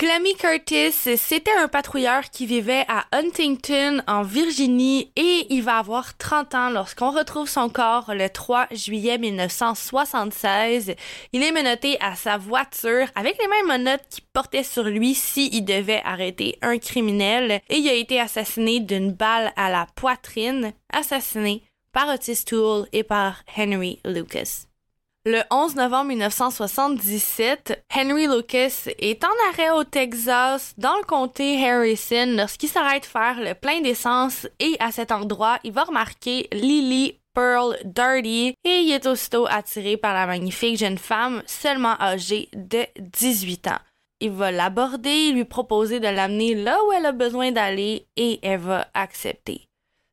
[0.00, 6.16] Clammy Curtis, c'était un patrouilleur qui vivait à Huntington, en Virginie, et il va avoir
[6.16, 10.94] 30 ans lorsqu'on retrouve son corps le 3 juillet 1976.
[11.34, 15.66] Il est menotté à sa voiture avec les mêmes menottes qu'il portait sur lui s'il
[15.66, 21.62] devait arrêter un criminel, et il a été assassiné d'une balle à la poitrine, assassiné
[21.92, 24.69] par Otis Toole et par Henry Lucas.
[25.26, 32.24] Le 11 novembre 1977, Henry Lucas est en arrêt au Texas, dans le comté Harrison,
[32.38, 37.76] lorsqu'il s'arrête faire le plein d'essence et à cet endroit, il va remarquer Lily Pearl
[37.84, 43.66] Darty et il est aussitôt attiré par la magnifique jeune femme seulement âgée de 18
[43.66, 43.80] ans.
[44.20, 48.60] Il va l'aborder, lui proposer de l'amener là où elle a besoin d'aller et elle
[48.60, 49.68] va accepter.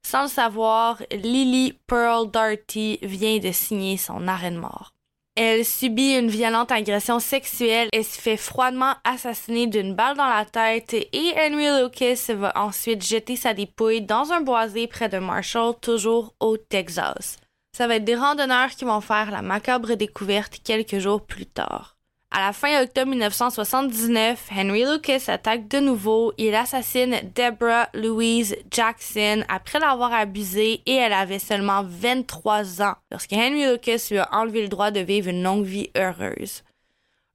[0.05, 4.91] Sans le savoir, Lily Pearl Darty vient de signer son arrêt de mort.
[5.39, 10.45] Elle subit une violente agression sexuelle et se fait froidement assassiner d'une balle dans la
[10.45, 15.75] tête et Henry Lucas va ensuite jeter sa dépouille dans un boisé près de Marshall,
[15.79, 17.37] toujours au Texas.
[17.71, 21.96] Ça va être des randonneurs qui vont faire la macabre découverte quelques jours plus tard.
[22.37, 26.33] À la fin octobre 1979, Henry Lucas attaque de nouveau.
[26.37, 33.33] Il assassine Deborah Louise Jackson après l'avoir abusée et elle avait seulement 23 ans lorsque
[33.33, 36.61] Henry Lucas lui a enlevé le droit de vivre une longue vie heureuse.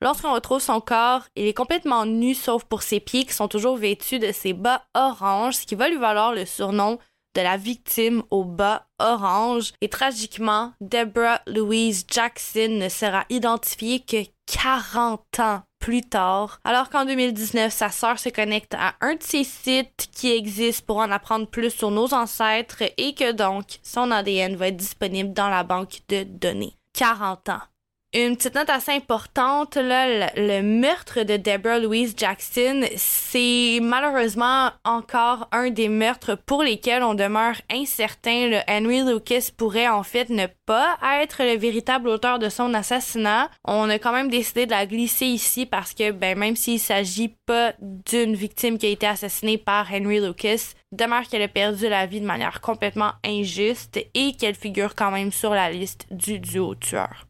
[0.01, 3.77] Lorsqu'on retrouve son corps, il est complètement nu sauf pour ses pieds qui sont toujours
[3.77, 7.01] vêtus de ses bas orange, ce qui va lui valoir le surnom
[7.35, 9.73] de la victime aux bas orange.
[9.81, 17.05] Et tragiquement, Deborah Louise Jackson ne sera identifiée que 40 ans plus tard, alors qu'en
[17.05, 21.49] 2019, sa sœur se connecte à un de ces sites qui existent pour en apprendre
[21.49, 26.03] plus sur nos ancêtres et que donc son ADN va être disponible dans la banque
[26.09, 26.77] de données.
[26.95, 27.72] 40 ans.
[28.15, 35.49] Une petite note assez importante, là, le, meurtre de Deborah Louise Jackson, c'est malheureusement encore
[35.51, 38.61] un des meurtres pour lesquels on demeure incertain.
[38.69, 43.49] Henry Lucas pourrait en fait ne pas être le véritable auteur de son assassinat.
[43.65, 47.35] On a quand même décidé de la glisser ici parce que ben, même s'il s'agit
[47.47, 52.05] pas d'une victime qui a été assassinée par Henry Lucas, demeure qu'elle a perdu la
[52.05, 56.75] vie de manière complètement injuste et qu'elle figure quand même sur la liste du duo
[56.75, 57.25] tueur.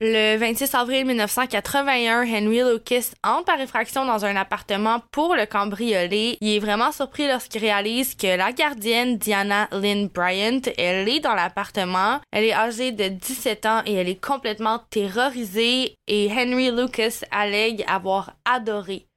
[0.00, 6.38] Le 26 avril 1981, Henry Lucas entre par effraction dans un appartement pour le cambrioler.
[6.40, 11.34] Il est vraiment surpris lorsqu'il réalise que la gardienne Diana Lynn Bryant, elle est dans
[11.34, 12.20] l'appartement.
[12.30, 17.84] Elle est âgée de 17 ans et elle est complètement terrorisée et Henry Lucas allègue
[17.88, 19.08] avoir adoré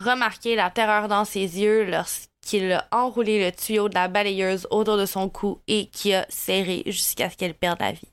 [0.00, 4.96] remarquer la terreur dans ses yeux lorsqu'il a enroulé le tuyau de la balayeuse autour
[4.96, 8.08] de son cou et qui a serré jusqu'à ce qu'elle perde la vie.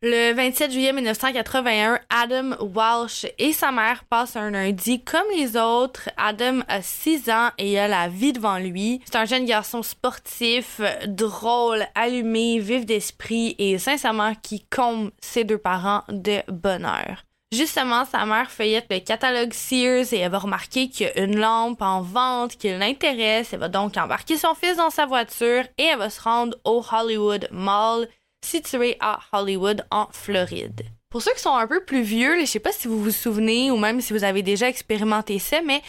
[0.00, 6.08] Le 27 juillet 1981, Adam Walsh et sa mère passent un lundi comme les autres.
[6.16, 9.00] Adam a 6 ans et a la vie devant lui.
[9.06, 15.58] C'est un jeune garçon sportif, drôle, allumé, vif d'esprit et sincèrement qui comble ses deux
[15.58, 17.24] parents de bonheur.
[17.50, 21.40] Justement, sa mère feuillette le catalogue Sears et elle va remarquer qu'il y a une
[21.40, 23.52] lampe en vente qui l'intéresse.
[23.52, 26.84] Elle va donc embarquer son fils dans sa voiture et elle va se rendre au
[26.92, 28.06] Hollywood Mall
[28.44, 30.82] situé à Hollywood, en Floride.
[31.10, 33.70] Pour ceux qui sont un peu plus vieux, je sais pas si vous vous souvenez
[33.70, 35.82] ou même si vous avez déjà expérimenté ça, mais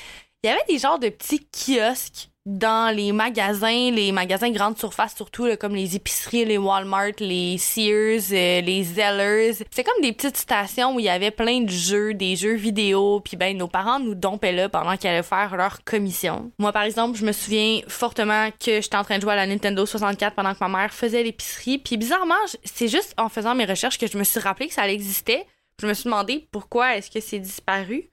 [0.44, 5.16] il y avait des genres de petits kiosques dans les magasins, les magasins grande surface
[5.16, 9.54] surtout, comme les épiceries, les Walmart, les Sears, euh, les Zellers.
[9.70, 13.22] C'est comme des petites stations où il y avait plein de jeux, des jeux vidéo,
[13.24, 16.52] puis ben nos parents nous dompaient là pendant qu'ils allaient faire leur commission.
[16.58, 19.48] Moi par exemple, je me souviens fortement que j'étais en train de jouer à la
[19.48, 22.34] Nintendo 64 pendant que ma mère faisait l'épicerie, puis bizarrement,
[22.64, 25.46] c'est juste en faisant mes recherches que je me suis rappelé que ça existait.
[25.82, 28.10] Je me suis demandé pourquoi est-ce que c'est disparu.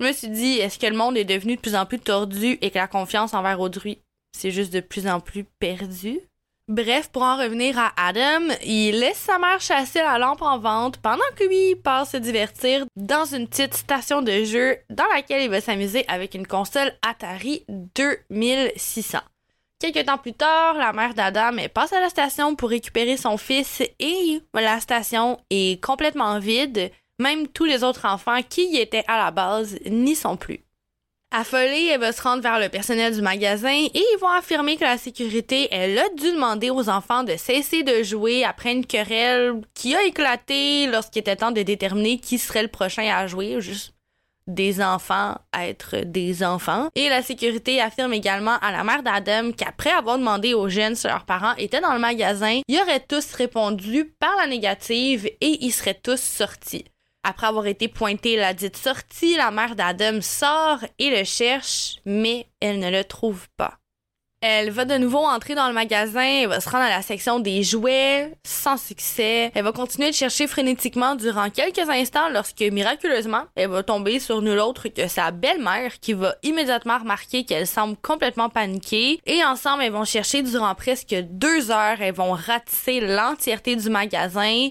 [0.00, 2.56] Je me suis dit, est-ce que le monde est devenu de plus en plus tordu
[2.62, 3.98] et que la confiance envers autrui,
[4.32, 6.20] c'est juste de plus en plus perdu?
[6.68, 10.96] Bref, pour en revenir à Adam, il laisse sa mère chasser la lampe en vente
[10.98, 15.50] pendant que lui passe se divertir dans une petite station de jeu dans laquelle il
[15.50, 19.18] va s'amuser avec une console Atari 2600.
[19.80, 23.82] Quelques temps plus tard, la mère d'Adam passe à la station pour récupérer son fils
[23.98, 26.90] et la station est complètement vide.
[27.20, 30.64] Même tous les autres enfants qui y étaient à la base n'y sont plus.
[31.30, 34.84] Affolée, elle va se rendre vers le personnel du magasin et ils vont affirmer que
[34.84, 39.60] la sécurité, elle a dû demander aux enfants de cesser de jouer après une querelle
[39.74, 43.92] qui a éclaté lorsqu'il était temps de déterminer qui serait le prochain à jouer, juste
[44.46, 46.88] des enfants à être des enfants.
[46.94, 51.06] Et la sécurité affirme également à la mère d'Adam qu'après avoir demandé aux jeunes si
[51.06, 55.72] leurs parents étaient dans le magasin, ils auraient tous répondu par la négative et ils
[55.72, 56.86] seraient tous sortis.
[57.22, 62.46] Après avoir été pointée la dite sortie, la mère d'Adam sort et le cherche, mais
[62.60, 63.80] elle ne le trouve pas.
[64.42, 67.40] Elle va de nouveau entrer dans le magasin, elle va se rendre à la section
[67.40, 69.52] des jouets, sans succès.
[69.54, 74.40] Elle va continuer de chercher frénétiquement durant quelques instants lorsque, miraculeusement, elle va tomber sur
[74.40, 79.20] nul autre que sa belle-mère qui va immédiatement remarquer qu'elle semble complètement paniquée.
[79.26, 84.70] Et ensemble, elles vont chercher durant presque deux heures, elles vont ratisser l'entièreté du magasin,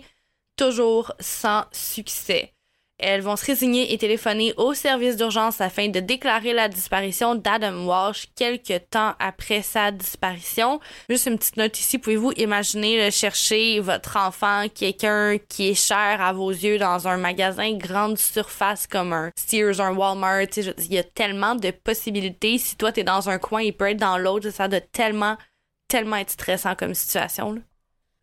[0.60, 2.54] toujours sans succès.
[3.02, 7.86] Elles vont se résigner et téléphoner au service d'urgence afin de déclarer la disparition d'Adam
[7.86, 10.82] Walsh quelques temps après sa disparition.
[11.10, 16.34] Juste une petite note ici, pouvez-vous imaginer chercher votre enfant, quelqu'un qui est cher à
[16.34, 21.04] vos yeux dans un magasin grande surface comme un Sears, un Walmart, il y a
[21.04, 22.58] tellement de possibilités.
[22.58, 25.38] Si toi t'es dans un coin, il peut être dans l'autre, ça doit tellement,
[25.88, 27.54] tellement être stressant comme situation.
[27.54, 27.62] Là.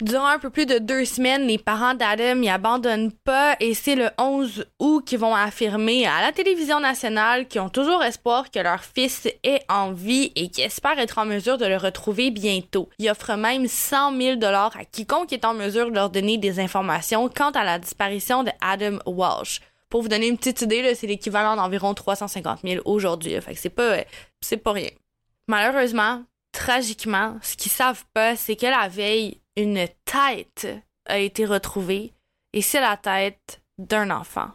[0.02, 3.94] Durant un peu plus de deux semaines, les parents d'Adam n'y abandonnent pas et c'est
[3.94, 8.58] le 11 août qu'ils vont affirmer à la télévision nationale qu'ils ont toujours espoir que
[8.58, 12.90] leur fils est en vie et qu'ils espèrent être en mesure de le retrouver bientôt.
[12.98, 16.60] Ils offrent même 100 000 dollars à quiconque est en mesure de leur donner des
[16.60, 19.62] informations quant à la disparition de Adam Walsh.
[19.88, 23.40] Pour vous donner une petite idée, c'est l'équivalent d'environ 350 000 aujourd'hui.
[23.40, 24.04] Fait c'est pas,
[24.42, 24.90] c'est pas rien.
[25.48, 30.68] Malheureusement, tragiquement, ce qu'ils savent pas, c'est que la veille, une tête
[31.06, 32.12] a été retrouvée
[32.52, 34.50] et c'est la tête d'un enfant.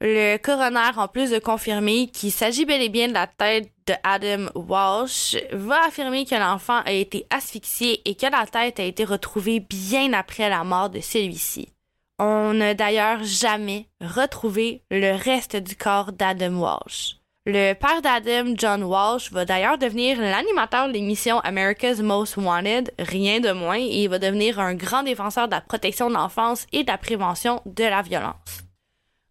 [0.00, 3.94] Le coroner, en plus de confirmer qu'il s'agit bel et bien de la tête de
[4.02, 9.04] Adam Walsh, va affirmer que l'enfant a été asphyxié et que la tête a été
[9.04, 11.70] retrouvée bien après la mort de celui-ci.
[12.18, 17.16] On n'a d'ailleurs jamais retrouvé le reste du corps d'Adam Walsh.
[17.48, 23.38] Le père d'Adam, John Walsh, va d'ailleurs devenir l'animateur de l'émission America's Most Wanted, rien
[23.38, 26.82] de moins, et il va devenir un grand défenseur de la protection de l'enfance et
[26.82, 28.65] de la prévention de la violence.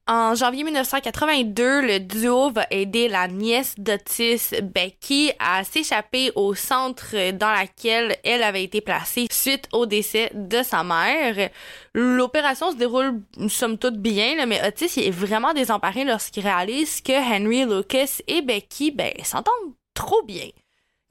[0.08, 7.32] En janvier 1982, le duo va aider la nièce d'Otis, Becky, à s'échapper au centre
[7.32, 11.49] dans lequel elle avait été placée suite au décès de sa mère.
[11.95, 17.66] L'opération se déroule somme toute bien, mais Otis est vraiment désemparé lorsqu'il réalise que Henry
[17.66, 20.49] Lucas et Becky ben, s'entendent trop bien.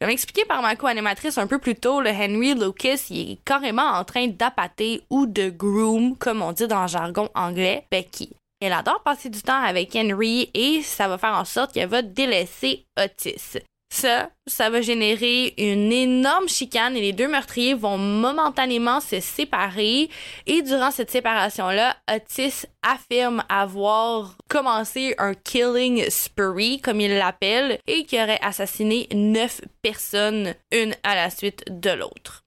[0.01, 3.91] Comme expliqué par ma co-animatrice un peu plus tôt, le Henry Lucas il est carrément
[3.91, 8.31] en train d'appâter ou de groom, comme on dit dans le jargon anglais, Becky.
[8.65, 12.01] Elle adore passer du temps avec Henry et ça va faire en sorte qu'elle va
[12.01, 13.59] délaisser Otis.
[13.93, 20.09] Ça, ça va générer une énorme chicane et les deux meurtriers vont momentanément se séparer.
[20.47, 28.05] Et durant cette séparation-là, Otis affirme avoir commencé un killing spree, comme il l'appelle, et
[28.05, 32.44] qu'il aurait assassiné neuf personnes, une à la suite de l'autre.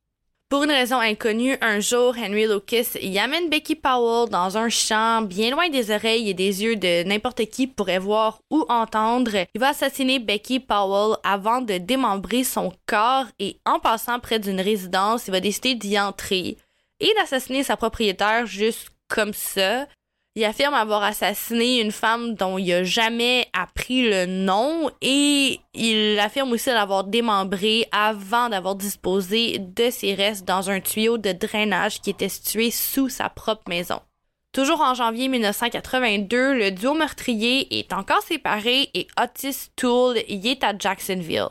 [0.50, 5.22] Pour une raison inconnue, un jour, Henry Lucas y amène Becky Powell dans un champ
[5.22, 9.45] bien loin des oreilles et des yeux de n'importe qui pourrait voir ou entendre.
[9.54, 14.62] Il va assassiner Becky Powell avant de démembrer son corps et en passant près d'une
[14.62, 16.56] résidence, il va décider d'y entrer
[17.02, 19.86] et d'assassiner sa propriétaire juste comme ça.
[20.38, 26.20] Il affirme avoir assassiné une femme dont il a jamais appris le nom et il
[26.20, 32.02] affirme aussi l'avoir démembré avant d'avoir disposé de ses restes dans un tuyau de drainage
[32.02, 34.00] qui était situé sous sa propre maison.
[34.52, 40.64] Toujours en janvier 1982, le duo meurtrier est encore séparé et Otis Toole y est
[40.64, 41.50] à Jacksonville.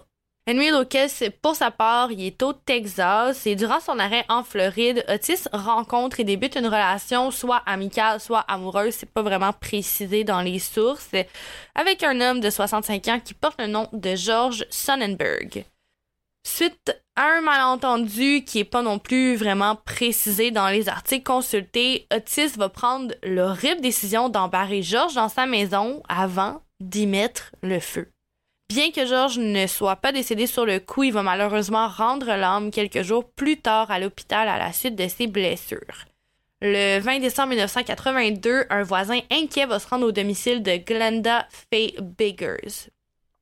[0.49, 5.05] Henry Lucas, pour sa part, il est au Texas et durant son arrêt en Floride,
[5.09, 10.43] Otis rencontre et débute une relation soit amicale, soit amoureuse, c'est pas vraiment précisé dans
[10.43, 11.11] les sources,
[11.75, 15.65] avec un homme de 65 ans qui porte le nom de George Sonnenberg.
[16.47, 22.07] Suite à un malentendu qui est pas non plus vraiment précisé dans les articles consultés,
[22.15, 28.13] Otis va prendre l'horrible décision d'embarrer George dans sa maison avant d'y mettre le feu.
[28.69, 32.73] Bien que George ne soit pas décédé sur le coup, il va malheureusement rendre l'âme
[32.73, 36.07] quelques jours plus tard à l'hôpital à la suite de ses blessures.
[36.61, 41.95] Le 20 décembre 1982, un voisin inquiet va se rendre au domicile de Glenda Faye
[42.01, 42.91] Biggers.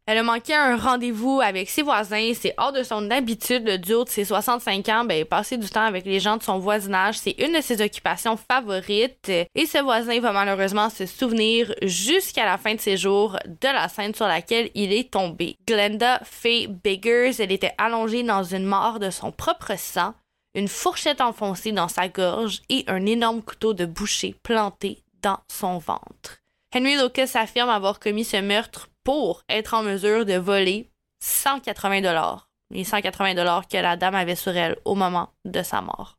[0.06, 2.32] Elle a manqué un rendez-vous avec ses voisins.
[2.34, 3.66] C'est hors de son habitude.
[3.66, 6.58] Le duo de ses 65 ans, ben, passer du temps avec les gens de son
[6.58, 9.30] voisinage, c'est une de ses occupations favorites.
[9.30, 13.88] Et ce voisin va malheureusement se souvenir jusqu'à la fin de ses jours de la
[13.88, 15.56] scène sur laquelle il est tombé.
[15.66, 20.12] Glenda Faye Biggers, elle était allongée dans une mort de son propre sang,
[20.54, 25.78] une fourchette enfoncée dans sa gorge et un énorme couteau de boucher planté dans son
[25.78, 26.42] ventre.
[26.76, 30.90] Henry Lucas affirme avoir commis ce meurtre pour être en mesure de voler
[31.20, 32.48] 180 dollars.
[32.70, 36.18] Les 180 dollars que la dame avait sur elle au moment de sa mort.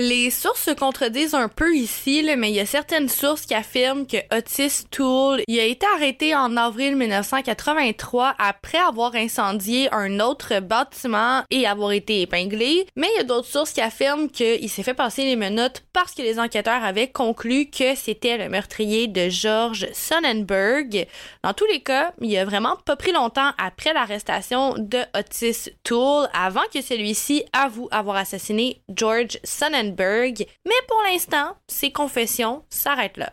[0.00, 4.06] Les sources se contredisent un peu ici, mais il y a certaines sources qui affirment
[4.06, 11.42] que Otis Toole a été arrêté en avril 1983 après avoir incendié un autre bâtiment
[11.50, 12.86] et avoir été épinglé.
[12.94, 16.14] Mais il y a d'autres sources qui affirment qu'il s'est fait passer les menottes parce
[16.14, 21.08] que les enquêteurs avaient conclu que c'était le meurtrier de George Sonnenberg.
[21.42, 26.28] Dans tous les cas, il a vraiment pas pris longtemps après l'arrestation de Otis Toole
[26.32, 33.32] avant que celui-ci avoue avoir assassiné George Sonnenberg mais pour l'instant, ses confessions s'arrêtent là.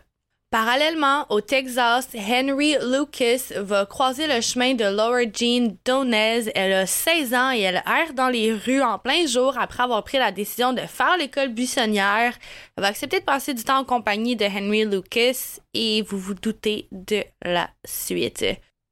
[0.52, 6.50] Parallèlement, au Texas, Henry Lucas va croiser le chemin de Laura Jean Donez.
[6.54, 10.04] Elle a 16 ans et elle erre dans les rues en plein jour après avoir
[10.04, 12.32] pris la décision de faire l'école buissonnière.
[12.76, 16.34] Elle va accepter de passer du temps en compagnie de Henry Lucas et vous vous
[16.34, 18.44] doutez de la suite.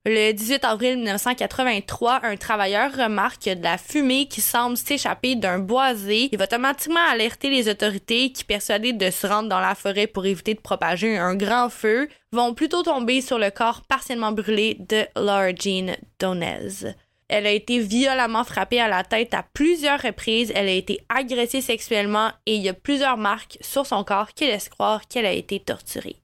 [0.07, 6.29] Le 18 avril 1983, un travailleur remarque de la fumée qui semble s'échapper d'un boisé.
[6.31, 10.27] Il va automatiquement alerter les autorités qui, persuadées de se rendre dans la forêt pour
[10.27, 15.07] éviter de propager un grand feu, vont plutôt tomber sur le corps partiellement brûlé de
[15.17, 16.93] Laura Jean Donez.
[17.29, 21.63] Elle a été violemment frappée à la tête à plusieurs reprises, elle a été agressée
[21.63, 25.33] sexuellement et il y a plusieurs marques sur son corps qui laissent croire qu'elle a
[25.33, 26.17] été torturée.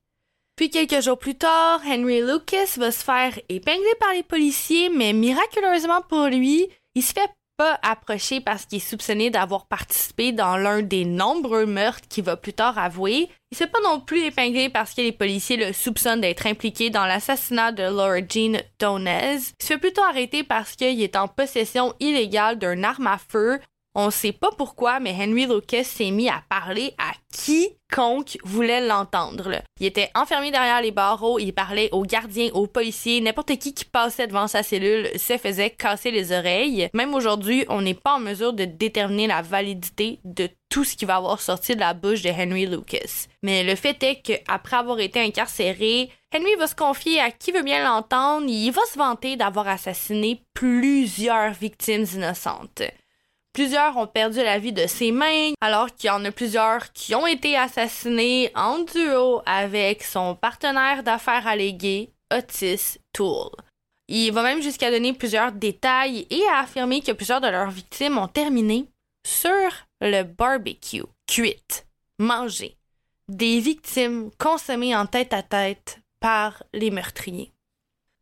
[0.60, 5.14] Puis quelques jours plus tard, Henry Lucas va se faire épingler par les policiers, mais
[5.14, 10.58] miraculeusement pour lui, il se fait pas approcher parce qu'il est soupçonné d'avoir participé dans
[10.58, 13.30] l'un des nombreux meurtres qu'il va plus tard avouer.
[13.50, 16.90] Il se fait pas non plus épingler parce que les policiers le soupçonnent d'être impliqué
[16.90, 19.38] dans l'assassinat de Laura Jean Donez.
[19.58, 23.60] Il se fait plutôt arrêter parce qu'il est en possession illégale d'un arme à feu.
[23.94, 29.62] On sait pas pourquoi, mais Henry Lucas s'est mis à parler à quiconque voulait l'entendre.
[29.80, 33.84] Il était enfermé derrière les barreaux, il parlait aux gardiens, aux policiers, n'importe qui qui
[33.84, 36.88] passait devant sa cellule se faisait casser les oreilles.
[36.94, 41.04] Même aujourd'hui, on n'est pas en mesure de déterminer la validité de tout ce qui
[41.04, 43.26] va avoir sorti de la bouche de Henry Lucas.
[43.42, 47.64] Mais le fait est qu'après avoir été incarcéré, Henry va se confier à qui veut
[47.64, 52.82] bien l'entendre, il va se vanter d'avoir assassiné plusieurs victimes innocentes.
[53.52, 57.14] Plusieurs ont perdu la vie de ses mains, alors qu'il y en a plusieurs qui
[57.14, 63.50] ont été assassinés en duo avec son partenaire d'affaires allégué, Otis Toole.
[64.06, 68.18] Il va même jusqu'à donner plusieurs détails et à affirmer que plusieurs de leurs victimes
[68.18, 68.86] ont terminé
[69.26, 69.70] sur
[70.00, 71.86] le barbecue, cuite,
[72.18, 72.76] mangé.
[73.28, 77.52] Des victimes consommées en tête à tête par les meurtriers.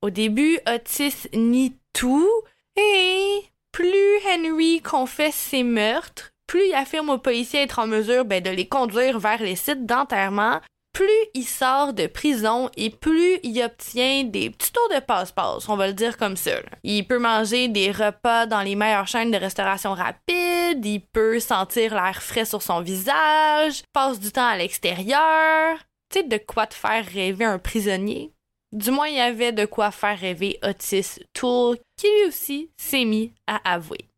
[0.02, 2.30] Au début, Otis nie tout
[2.76, 3.42] et
[3.78, 8.50] plus Henry confesse ses meurtres, plus il affirme aux policiers être en mesure ben, de
[8.50, 10.60] les conduire vers les sites d'enterrement,
[10.92, 15.76] plus il sort de prison et plus il obtient des petits tours de passe-passe, on
[15.76, 16.56] va le dire comme ça.
[16.82, 21.94] Il peut manger des repas dans les meilleures chaînes de restauration rapide, il peut sentir
[21.94, 25.78] l'air frais sur son visage, passe du temps à l'extérieur.
[26.10, 28.32] Tu sais de quoi te faire rêver un prisonnier?
[28.72, 33.04] Du moins, il y avait de quoi faire rêver Otis Toole, qui lui aussi s'est
[33.04, 34.08] mis à avouer.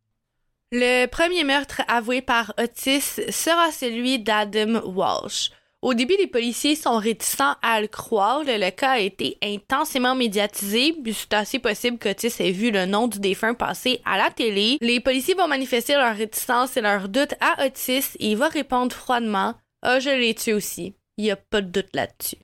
[0.72, 5.50] Le premier meurtre avoué par Otis sera celui d'Adam Walsh.
[5.82, 8.44] Au début, les policiers sont réticents à le croire.
[8.44, 13.08] Le, cas a été intensément médiatisé, puis c'est assez possible qu'Otis ait vu le nom
[13.08, 14.76] du défunt passer à la télé.
[14.82, 18.94] Les policiers vont manifester leur réticence et leur doute à Otis et il va répondre
[18.94, 20.94] froidement Ah, je l'ai tué aussi.
[21.16, 22.36] Il n'y a pas de doute là-dessus.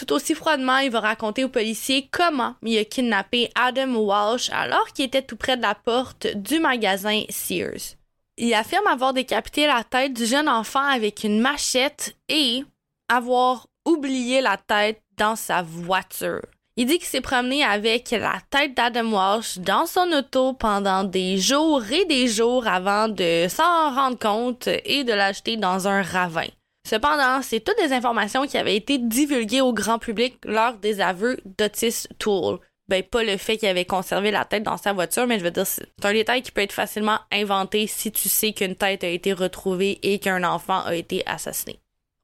[0.00, 4.86] Tout aussi froidement, il va raconter aux policiers comment il a kidnappé Adam Walsh alors
[4.94, 7.96] qu'il était tout près de la porte du magasin Sears.
[8.38, 12.64] Il affirme avoir décapité la tête du jeune enfant avec une machette et
[13.10, 16.46] avoir oublié la tête dans sa voiture.
[16.76, 21.36] Il dit qu'il s'est promené avec la tête d'Adam Walsh dans son auto pendant des
[21.36, 26.48] jours et des jours avant de s'en rendre compte et de l'acheter dans un ravin.
[26.90, 31.38] Cependant, c'est toutes des informations qui avaient été divulguées au grand public lors des aveux
[31.56, 32.58] d'Otis Toole.
[32.88, 35.52] Ben, pas le fait qu'il avait conservé la tête dans sa voiture, mais je veux
[35.52, 39.08] dire, c'est un détail qui peut être facilement inventé si tu sais qu'une tête a
[39.08, 41.78] été retrouvée et qu'un enfant a été assassiné.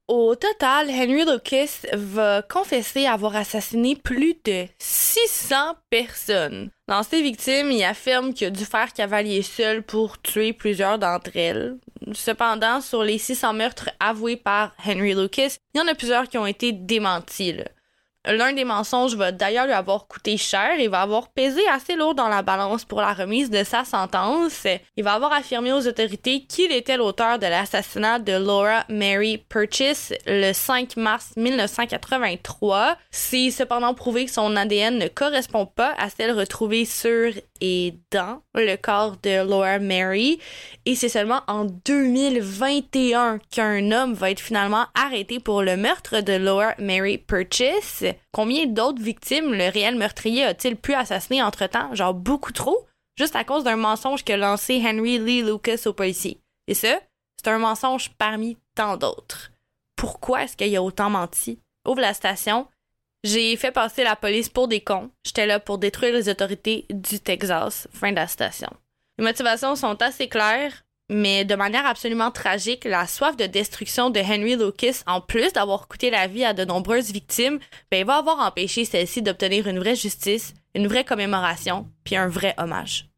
[0.09, 6.71] Au total, Henry Lucas va confesser avoir assassiné plus de 600 personnes.
[6.87, 11.31] Dans ses victimes, il affirme qu'il a dû faire cavalier seul pour tuer plusieurs d'entre
[11.35, 11.79] elles.
[12.13, 16.39] Cependant, sur les 600 meurtres avoués par Henry Lucas, il y en a plusieurs qui
[16.39, 17.57] ont été démentis.
[18.27, 22.15] L'un des mensonges va d'ailleurs lui avoir coûté cher et va avoir pesé assez lourd
[22.15, 24.67] dans la balance pour la remise de sa sentence.
[24.97, 30.13] Il va avoir affirmé aux autorités qu'il était l'auteur de l'assassinat de Laura Mary Purchase
[30.27, 32.97] le 5 mars 1983.
[33.13, 38.43] C'est cependant prouvé que son ADN ne correspond pas à celle retrouvée sur et dans
[38.55, 40.39] le corps de Laura Mary.
[40.85, 46.35] Et c'est seulement en 2021 qu'un homme va être finalement arrêté pour le meurtre de
[46.35, 48.16] Laura Mary Purchase.
[48.33, 51.95] Combien d'autres victimes le réel meurtrier a-t-il pu assassiner entre-temps?
[51.95, 52.87] Genre beaucoup trop,
[53.19, 56.41] juste à cause d'un mensonge que lancé Henry Lee Lucas au policier.
[56.67, 57.01] Et ça,
[57.37, 59.51] c'est un mensonge parmi tant d'autres.
[59.97, 61.59] Pourquoi est-ce qu'il a autant menti?
[61.87, 62.67] Ouvre la station,
[63.25, 65.11] j'ai fait passer la police pour des cons.
[65.25, 67.89] J'étais là pour détruire les autorités du Texas.
[67.93, 68.71] Fin de la station.
[69.19, 74.21] Les motivations sont assez claires, mais de manière absolument tragique, la soif de destruction de
[74.21, 77.59] Henry Lucas, en plus d'avoir coûté la vie à de nombreuses victimes,
[77.91, 82.55] ben, va avoir empêché celle-ci d'obtenir une vraie justice, une vraie commémoration, puis un vrai
[82.59, 83.09] hommage.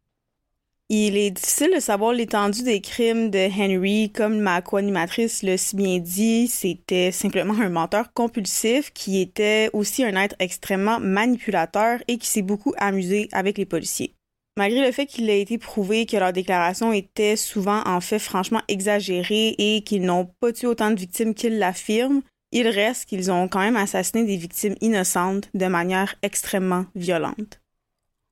[0.91, 4.11] Il est difficile de savoir l'étendue des crimes de Henry.
[4.11, 10.03] Comme ma co-animatrice l'a si bien dit, c'était simplement un menteur compulsif qui était aussi
[10.03, 14.15] un être extrêmement manipulateur et qui s'est beaucoup amusé avec les policiers.
[14.59, 18.61] Malgré le fait qu'il a été prouvé que leurs déclarations étaient souvent en fait franchement
[18.67, 23.47] exagérées et qu'ils n'ont pas tué autant de victimes qu'ils l'affirment, il reste qu'ils ont
[23.47, 27.61] quand même assassiné des victimes innocentes de manière extrêmement violente.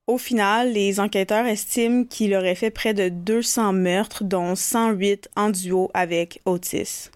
[0.08, 5.50] Au final, les enquêteurs estiment qu'il aurait fait près de 200 meurtres, dont 108 en
[5.50, 7.10] duo avec Otis.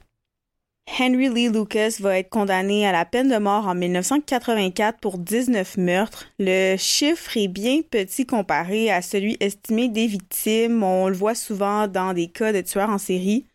[0.99, 5.77] Henry Lee Lucas va être condamné à la peine de mort en 1984 pour 19
[5.77, 6.27] meurtres.
[6.39, 10.83] Le chiffre est bien petit comparé à celui estimé des victimes.
[10.83, 13.47] On le voit souvent dans des cas de tueurs en série.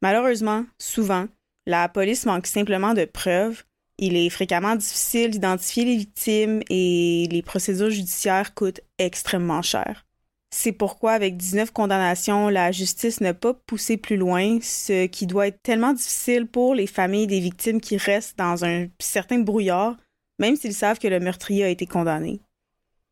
[0.00, 1.26] Malheureusement, souvent,
[1.66, 3.64] la police manque simplement de preuves.
[3.98, 10.07] Il est fréquemment difficile d'identifier les victimes et les procédures judiciaires coûtent extrêmement cher.
[10.50, 15.48] C'est pourquoi, avec 19 condamnations, la justice n'a pas poussé plus loin, ce qui doit
[15.48, 19.96] être tellement difficile pour les familles des victimes qui restent dans un certain brouillard,
[20.38, 22.40] même s'ils savent que le meurtrier a été condamné.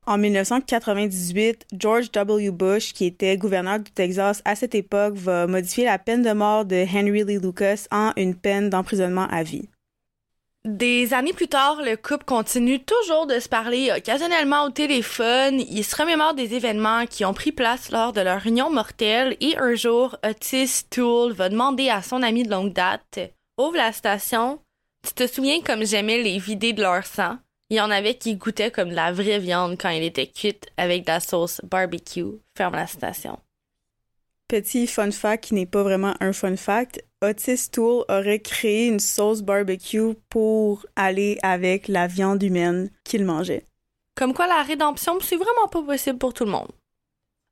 [0.06, 2.52] En 1998, George W.
[2.52, 6.64] Bush, qui était gouverneur du Texas à cette époque, va modifier la peine de mort
[6.64, 9.68] de Henry Lee Lucas en une peine d'emprisonnement à vie.
[10.66, 15.60] Des années plus tard, le couple continue toujours de se parler occasionnellement au téléphone.
[15.60, 19.56] Ils se remémorent des événements qui ont pris place lors de leur union mortelle et
[19.58, 23.20] un jour, Otis Toole va demander à son ami de longue date
[23.58, 24.58] Ouvre la station.
[25.06, 27.38] Tu te souviens comme j'aimais les vider de leur sang
[27.70, 30.66] Il y en avait qui goûtaient comme de la vraie viande quand il était cuite
[30.76, 32.40] avec de la sauce barbecue.
[32.58, 33.38] Ferme la citation.
[34.48, 39.00] Petit fun fact qui n'est pas vraiment un fun fact, Otis Toole aurait créé une
[39.00, 43.64] sauce barbecue pour aller avec la viande humaine qu'il mangeait.
[44.14, 46.70] Comme quoi la rédemption, c'est vraiment pas possible pour tout le monde.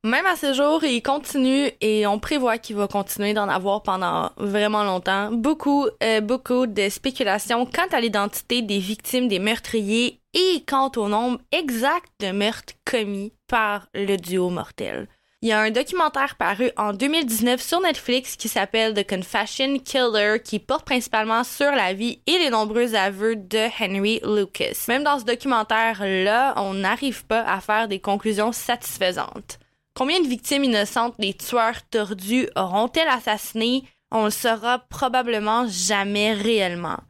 [0.04, 4.30] Même à ce jour, il continue et on prévoit qu'il va continuer d'en avoir pendant
[4.36, 5.32] vraiment longtemps.
[5.32, 11.08] Beaucoup, euh, beaucoup de spéculations quant à l'identité des victimes des meurtriers et quant au
[11.08, 15.08] nombre exact de meurtres commis par le duo mortel.
[15.44, 20.38] Il y a un documentaire paru en 2019 sur Netflix qui s'appelle The Confession Killer
[20.42, 24.86] qui porte principalement sur la vie et les nombreux aveux de Henry Lucas.
[24.88, 29.58] Même dans ce documentaire-là, on n'arrive pas à faire des conclusions satisfaisantes.
[29.94, 33.82] Combien de victimes innocentes les tueurs tordus auront-elles assassinées?
[34.10, 37.00] On le saura probablement jamais réellement.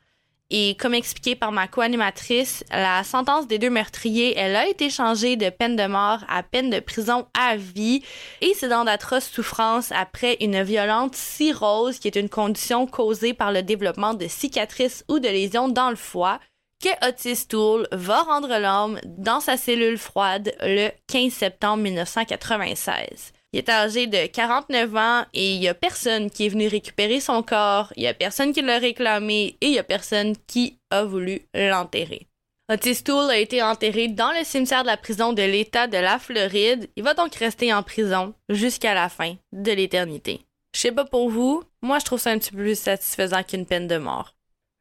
[0.51, 5.37] Et comme expliqué par ma co-animatrice, la sentence des deux meurtriers, elle a été changée
[5.37, 8.03] de peine de mort à peine de prison à vie
[8.43, 13.53] et c'est dans d'atroces souffrances après une violente cirrhose qui est une condition causée par
[13.53, 16.41] le développement de cicatrices ou de lésions dans le foie
[16.83, 23.33] que Otis Toole va rendre l'homme dans sa cellule froide le 15 septembre 1996.
[23.55, 27.21] Il est âgé de 49 ans et il y a personne qui est venu récupérer
[27.21, 30.81] son corps, il y a personne qui l'a réclamé et il y a personne qui
[30.91, 32.27] a voulu l'enterrer.
[32.69, 36.19] Otis Toole a été enterré dans le cimetière de la prison de l'État de la
[36.19, 36.91] Floride.
[36.97, 40.41] Il va donc rester en prison jusqu'à la fin de l'éternité.
[40.75, 43.67] Je sais pas pour vous, moi je trouve ça un petit peu plus satisfaisant qu'une
[43.67, 44.35] peine de mort.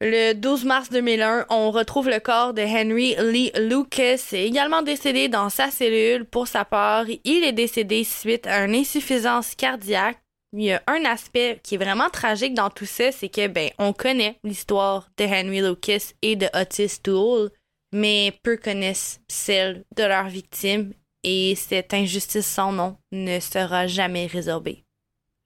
[0.06, 5.50] Le 12 mars 2001, on retrouve le corps de Henry Lee Lucas, également décédé dans
[5.50, 6.26] sa cellule.
[6.26, 10.20] Pour sa part, il est décédé suite à une insuffisance cardiaque.
[10.52, 13.70] Il y a un aspect qui est vraiment tragique dans tout ça, c'est que ben
[13.80, 17.52] on connaît l'histoire de Henry Lucas et de Otis Toole,
[17.94, 20.92] mais peu connaissent celle de leurs victimes
[21.24, 24.84] et cette injustice sans nom ne sera jamais résorbée.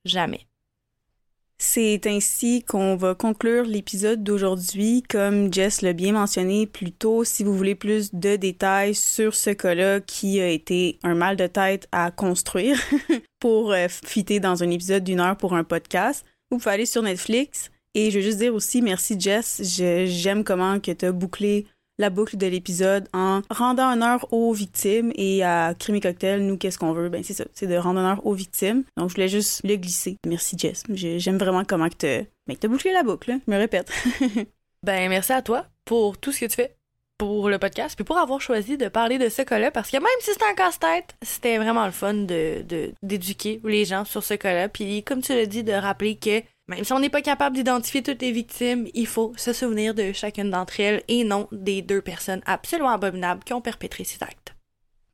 [0.03, 0.46] Jamais.
[1.59, 5.03] C'est ainsi qu'on va conclure l'épisode d'aujourd'hui.
[5.09, 9.49] Comme Jess l'a bien mentionné plus tôt, si vous voulez plus de détails sur ce
[9.49, 12.79] cas-là qui a été un mal de tête à construire
[13.39, 17.01] pour euh, fitter dans un épisode d'une heure pour un podcast, vous pouvez aller sur
[17.01, 17.71] Netflix.
[17.95, 21.65] Et je veux juste dire aussi merci Jess, j'aime comment que tu as bouclé
[21.97, 26.77] la boucle de l'épisode en rendant honneur aux victimes et à Crime Cocktail, nous, qu'est-ce
[26.77, 27.09] qu'on veut?
[27.09, 28.83] Ben, c'est ça, c'est de rendre honneur aux victimes.
[28.97, 30.17] Donc, je voulais juste le glisser.
[30.25, 30.83] Merci, Jess.
[30.89, 33.91] J'aime vraiment comment que ben, as bouclé la boucle, je me répète.
[34.83, 36.77] ben, merci à toi pour tout ce que tu fais
[37.17, 40.05] pour le podcast, puis pour avoir choisi de parler de ce cas-là, parce que même
[40.19, 42.63] si c'était un casse-tête, c'était vraiment le fun de,
[43.01, 46.83] d'éduquer les gens sur ce cas-là, puis comme tu l'as dit, de rappeler que même
[46.83, 50.49] si on n'est pas capable d'identifier toutes les victimes, il faut se souvenir de chacune
[50.49, 54.53] d'entre elles et non des deux personnes absolument abominables qui ont perpétré ces actes.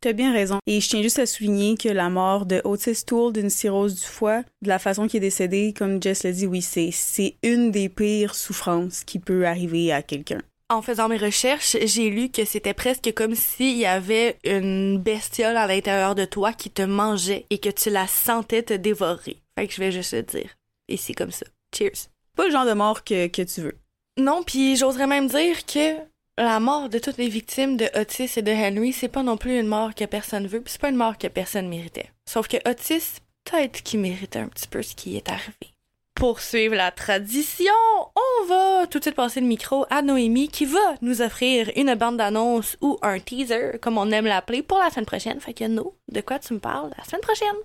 [0.01, 0.57] T'as bien raison.
[0.67, 4.05] Et je tiens juste à souligner que la mort de Otis Toole d'une cirrhose du
[4.05, 7.71] foie, de la façon qu'il est décédé, comme Jess l'a dit, oui, c'est, c'est une
[7.71, 10.41] des pires souffrances qui peut arriver à quelqu'un.
[10.69, 15.55] En faisant mes recherches, j'ai lu que c'était presque comme s'il y avait une bestiole
[15.55, 19.37] à l'intérieur de toi qui te mangeait et que tu la sentais te dévorer.
[19.57, 20.49] Fait que je vais juste te dire
[20.87, 21.45] et c'est comme ça.
[21.75, 22.09] Cheers.
[22.35, 23.77] Pas le genre de mort que, que tu veux.
[24.17, 25.97] Non, puis j'oserais même dire que
[26.37, 29.59] la mort de toutes les victimes de Otis et de Henry, c'est pas non plus
[29.59, 32.11] une mort que personne veut, puis c'est pas une mort que personne méritait.
[32.27, 35.73] Sauf que Otis, peut-être qu'il méritait un petit peu ce qui est arrivé.
[36.15, 37.73] Pour suivre la tradition,
[38.15, 41.95] on va tout de suite passer le micro à Noémie qui va nous offrir une
[41.95, 45.39] bande d'annonce ou un teaser, comme on aime l'appeler, pour la semaine prochaine.
[45.39, 47.57] Fait que no, de quoi tu me parles la semaine prochaine?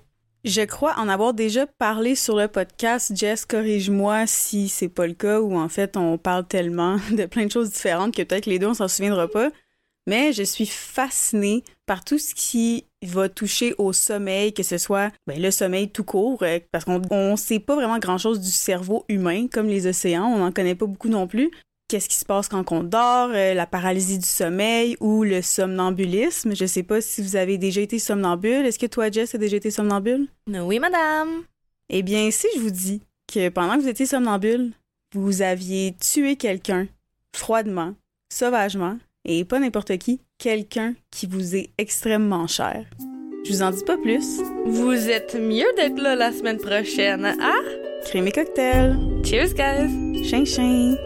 [0.45, 3.12] Je crois en avoir déjà parlé sur le podcast.
[3.14, 7.47] Jess, corrige-moi si c'est pas le cas ou en fait on parle tellement de plein
[7.47, 9.51] de choses différentes que peut-être les deux on s'en souviendra pas.
[10.07, 15.12] Mais je suis fascinée par tout ce qui va toucher au sommeil, que ce soit
[15.26, 19.05] ben, le sommeil tout court, euh, parce qu'on ne sait pas vraiment grand-chose du cerveau
[19.09, 21.51] humain, comme les océans, on n'en connaît pas beaucoup non plus
[21.89, 26.55] qu'est-ce qui se passe quand on dort, euh, la paralysie du sommeil ou le somnambulisme.
[26.55, 28.66] Je sais pas si vous avez déjà été somnambule.
[28.66, 30.28] Est-ce que toi, Jess, as déjà été somnambule?
[30.47, 31.45] Oui, madame.
[31.89, 33.01] Eh bien, si je vous dis
[33.32, 34.72] que pendant que vous étiez somnambule,
[35.14, 36.86] vous aviez tué quelqu'un
[37.34, 37.95] froidement,
[38.32, 42.84] sauvagement, et pas n'importe qui, quelqu'un qui vous est extrêmement cher.
[43.45, 44.41] Je vous en dis pas plus.
[44.66, 47.62] Vous êtes mieux d'être là la semaine prochaine, hein?
[48.05, 48.97] Crème et cocktail.
[49.24, 50.24] Cheers, guys.
[50.24, 50.97] Chien, chien.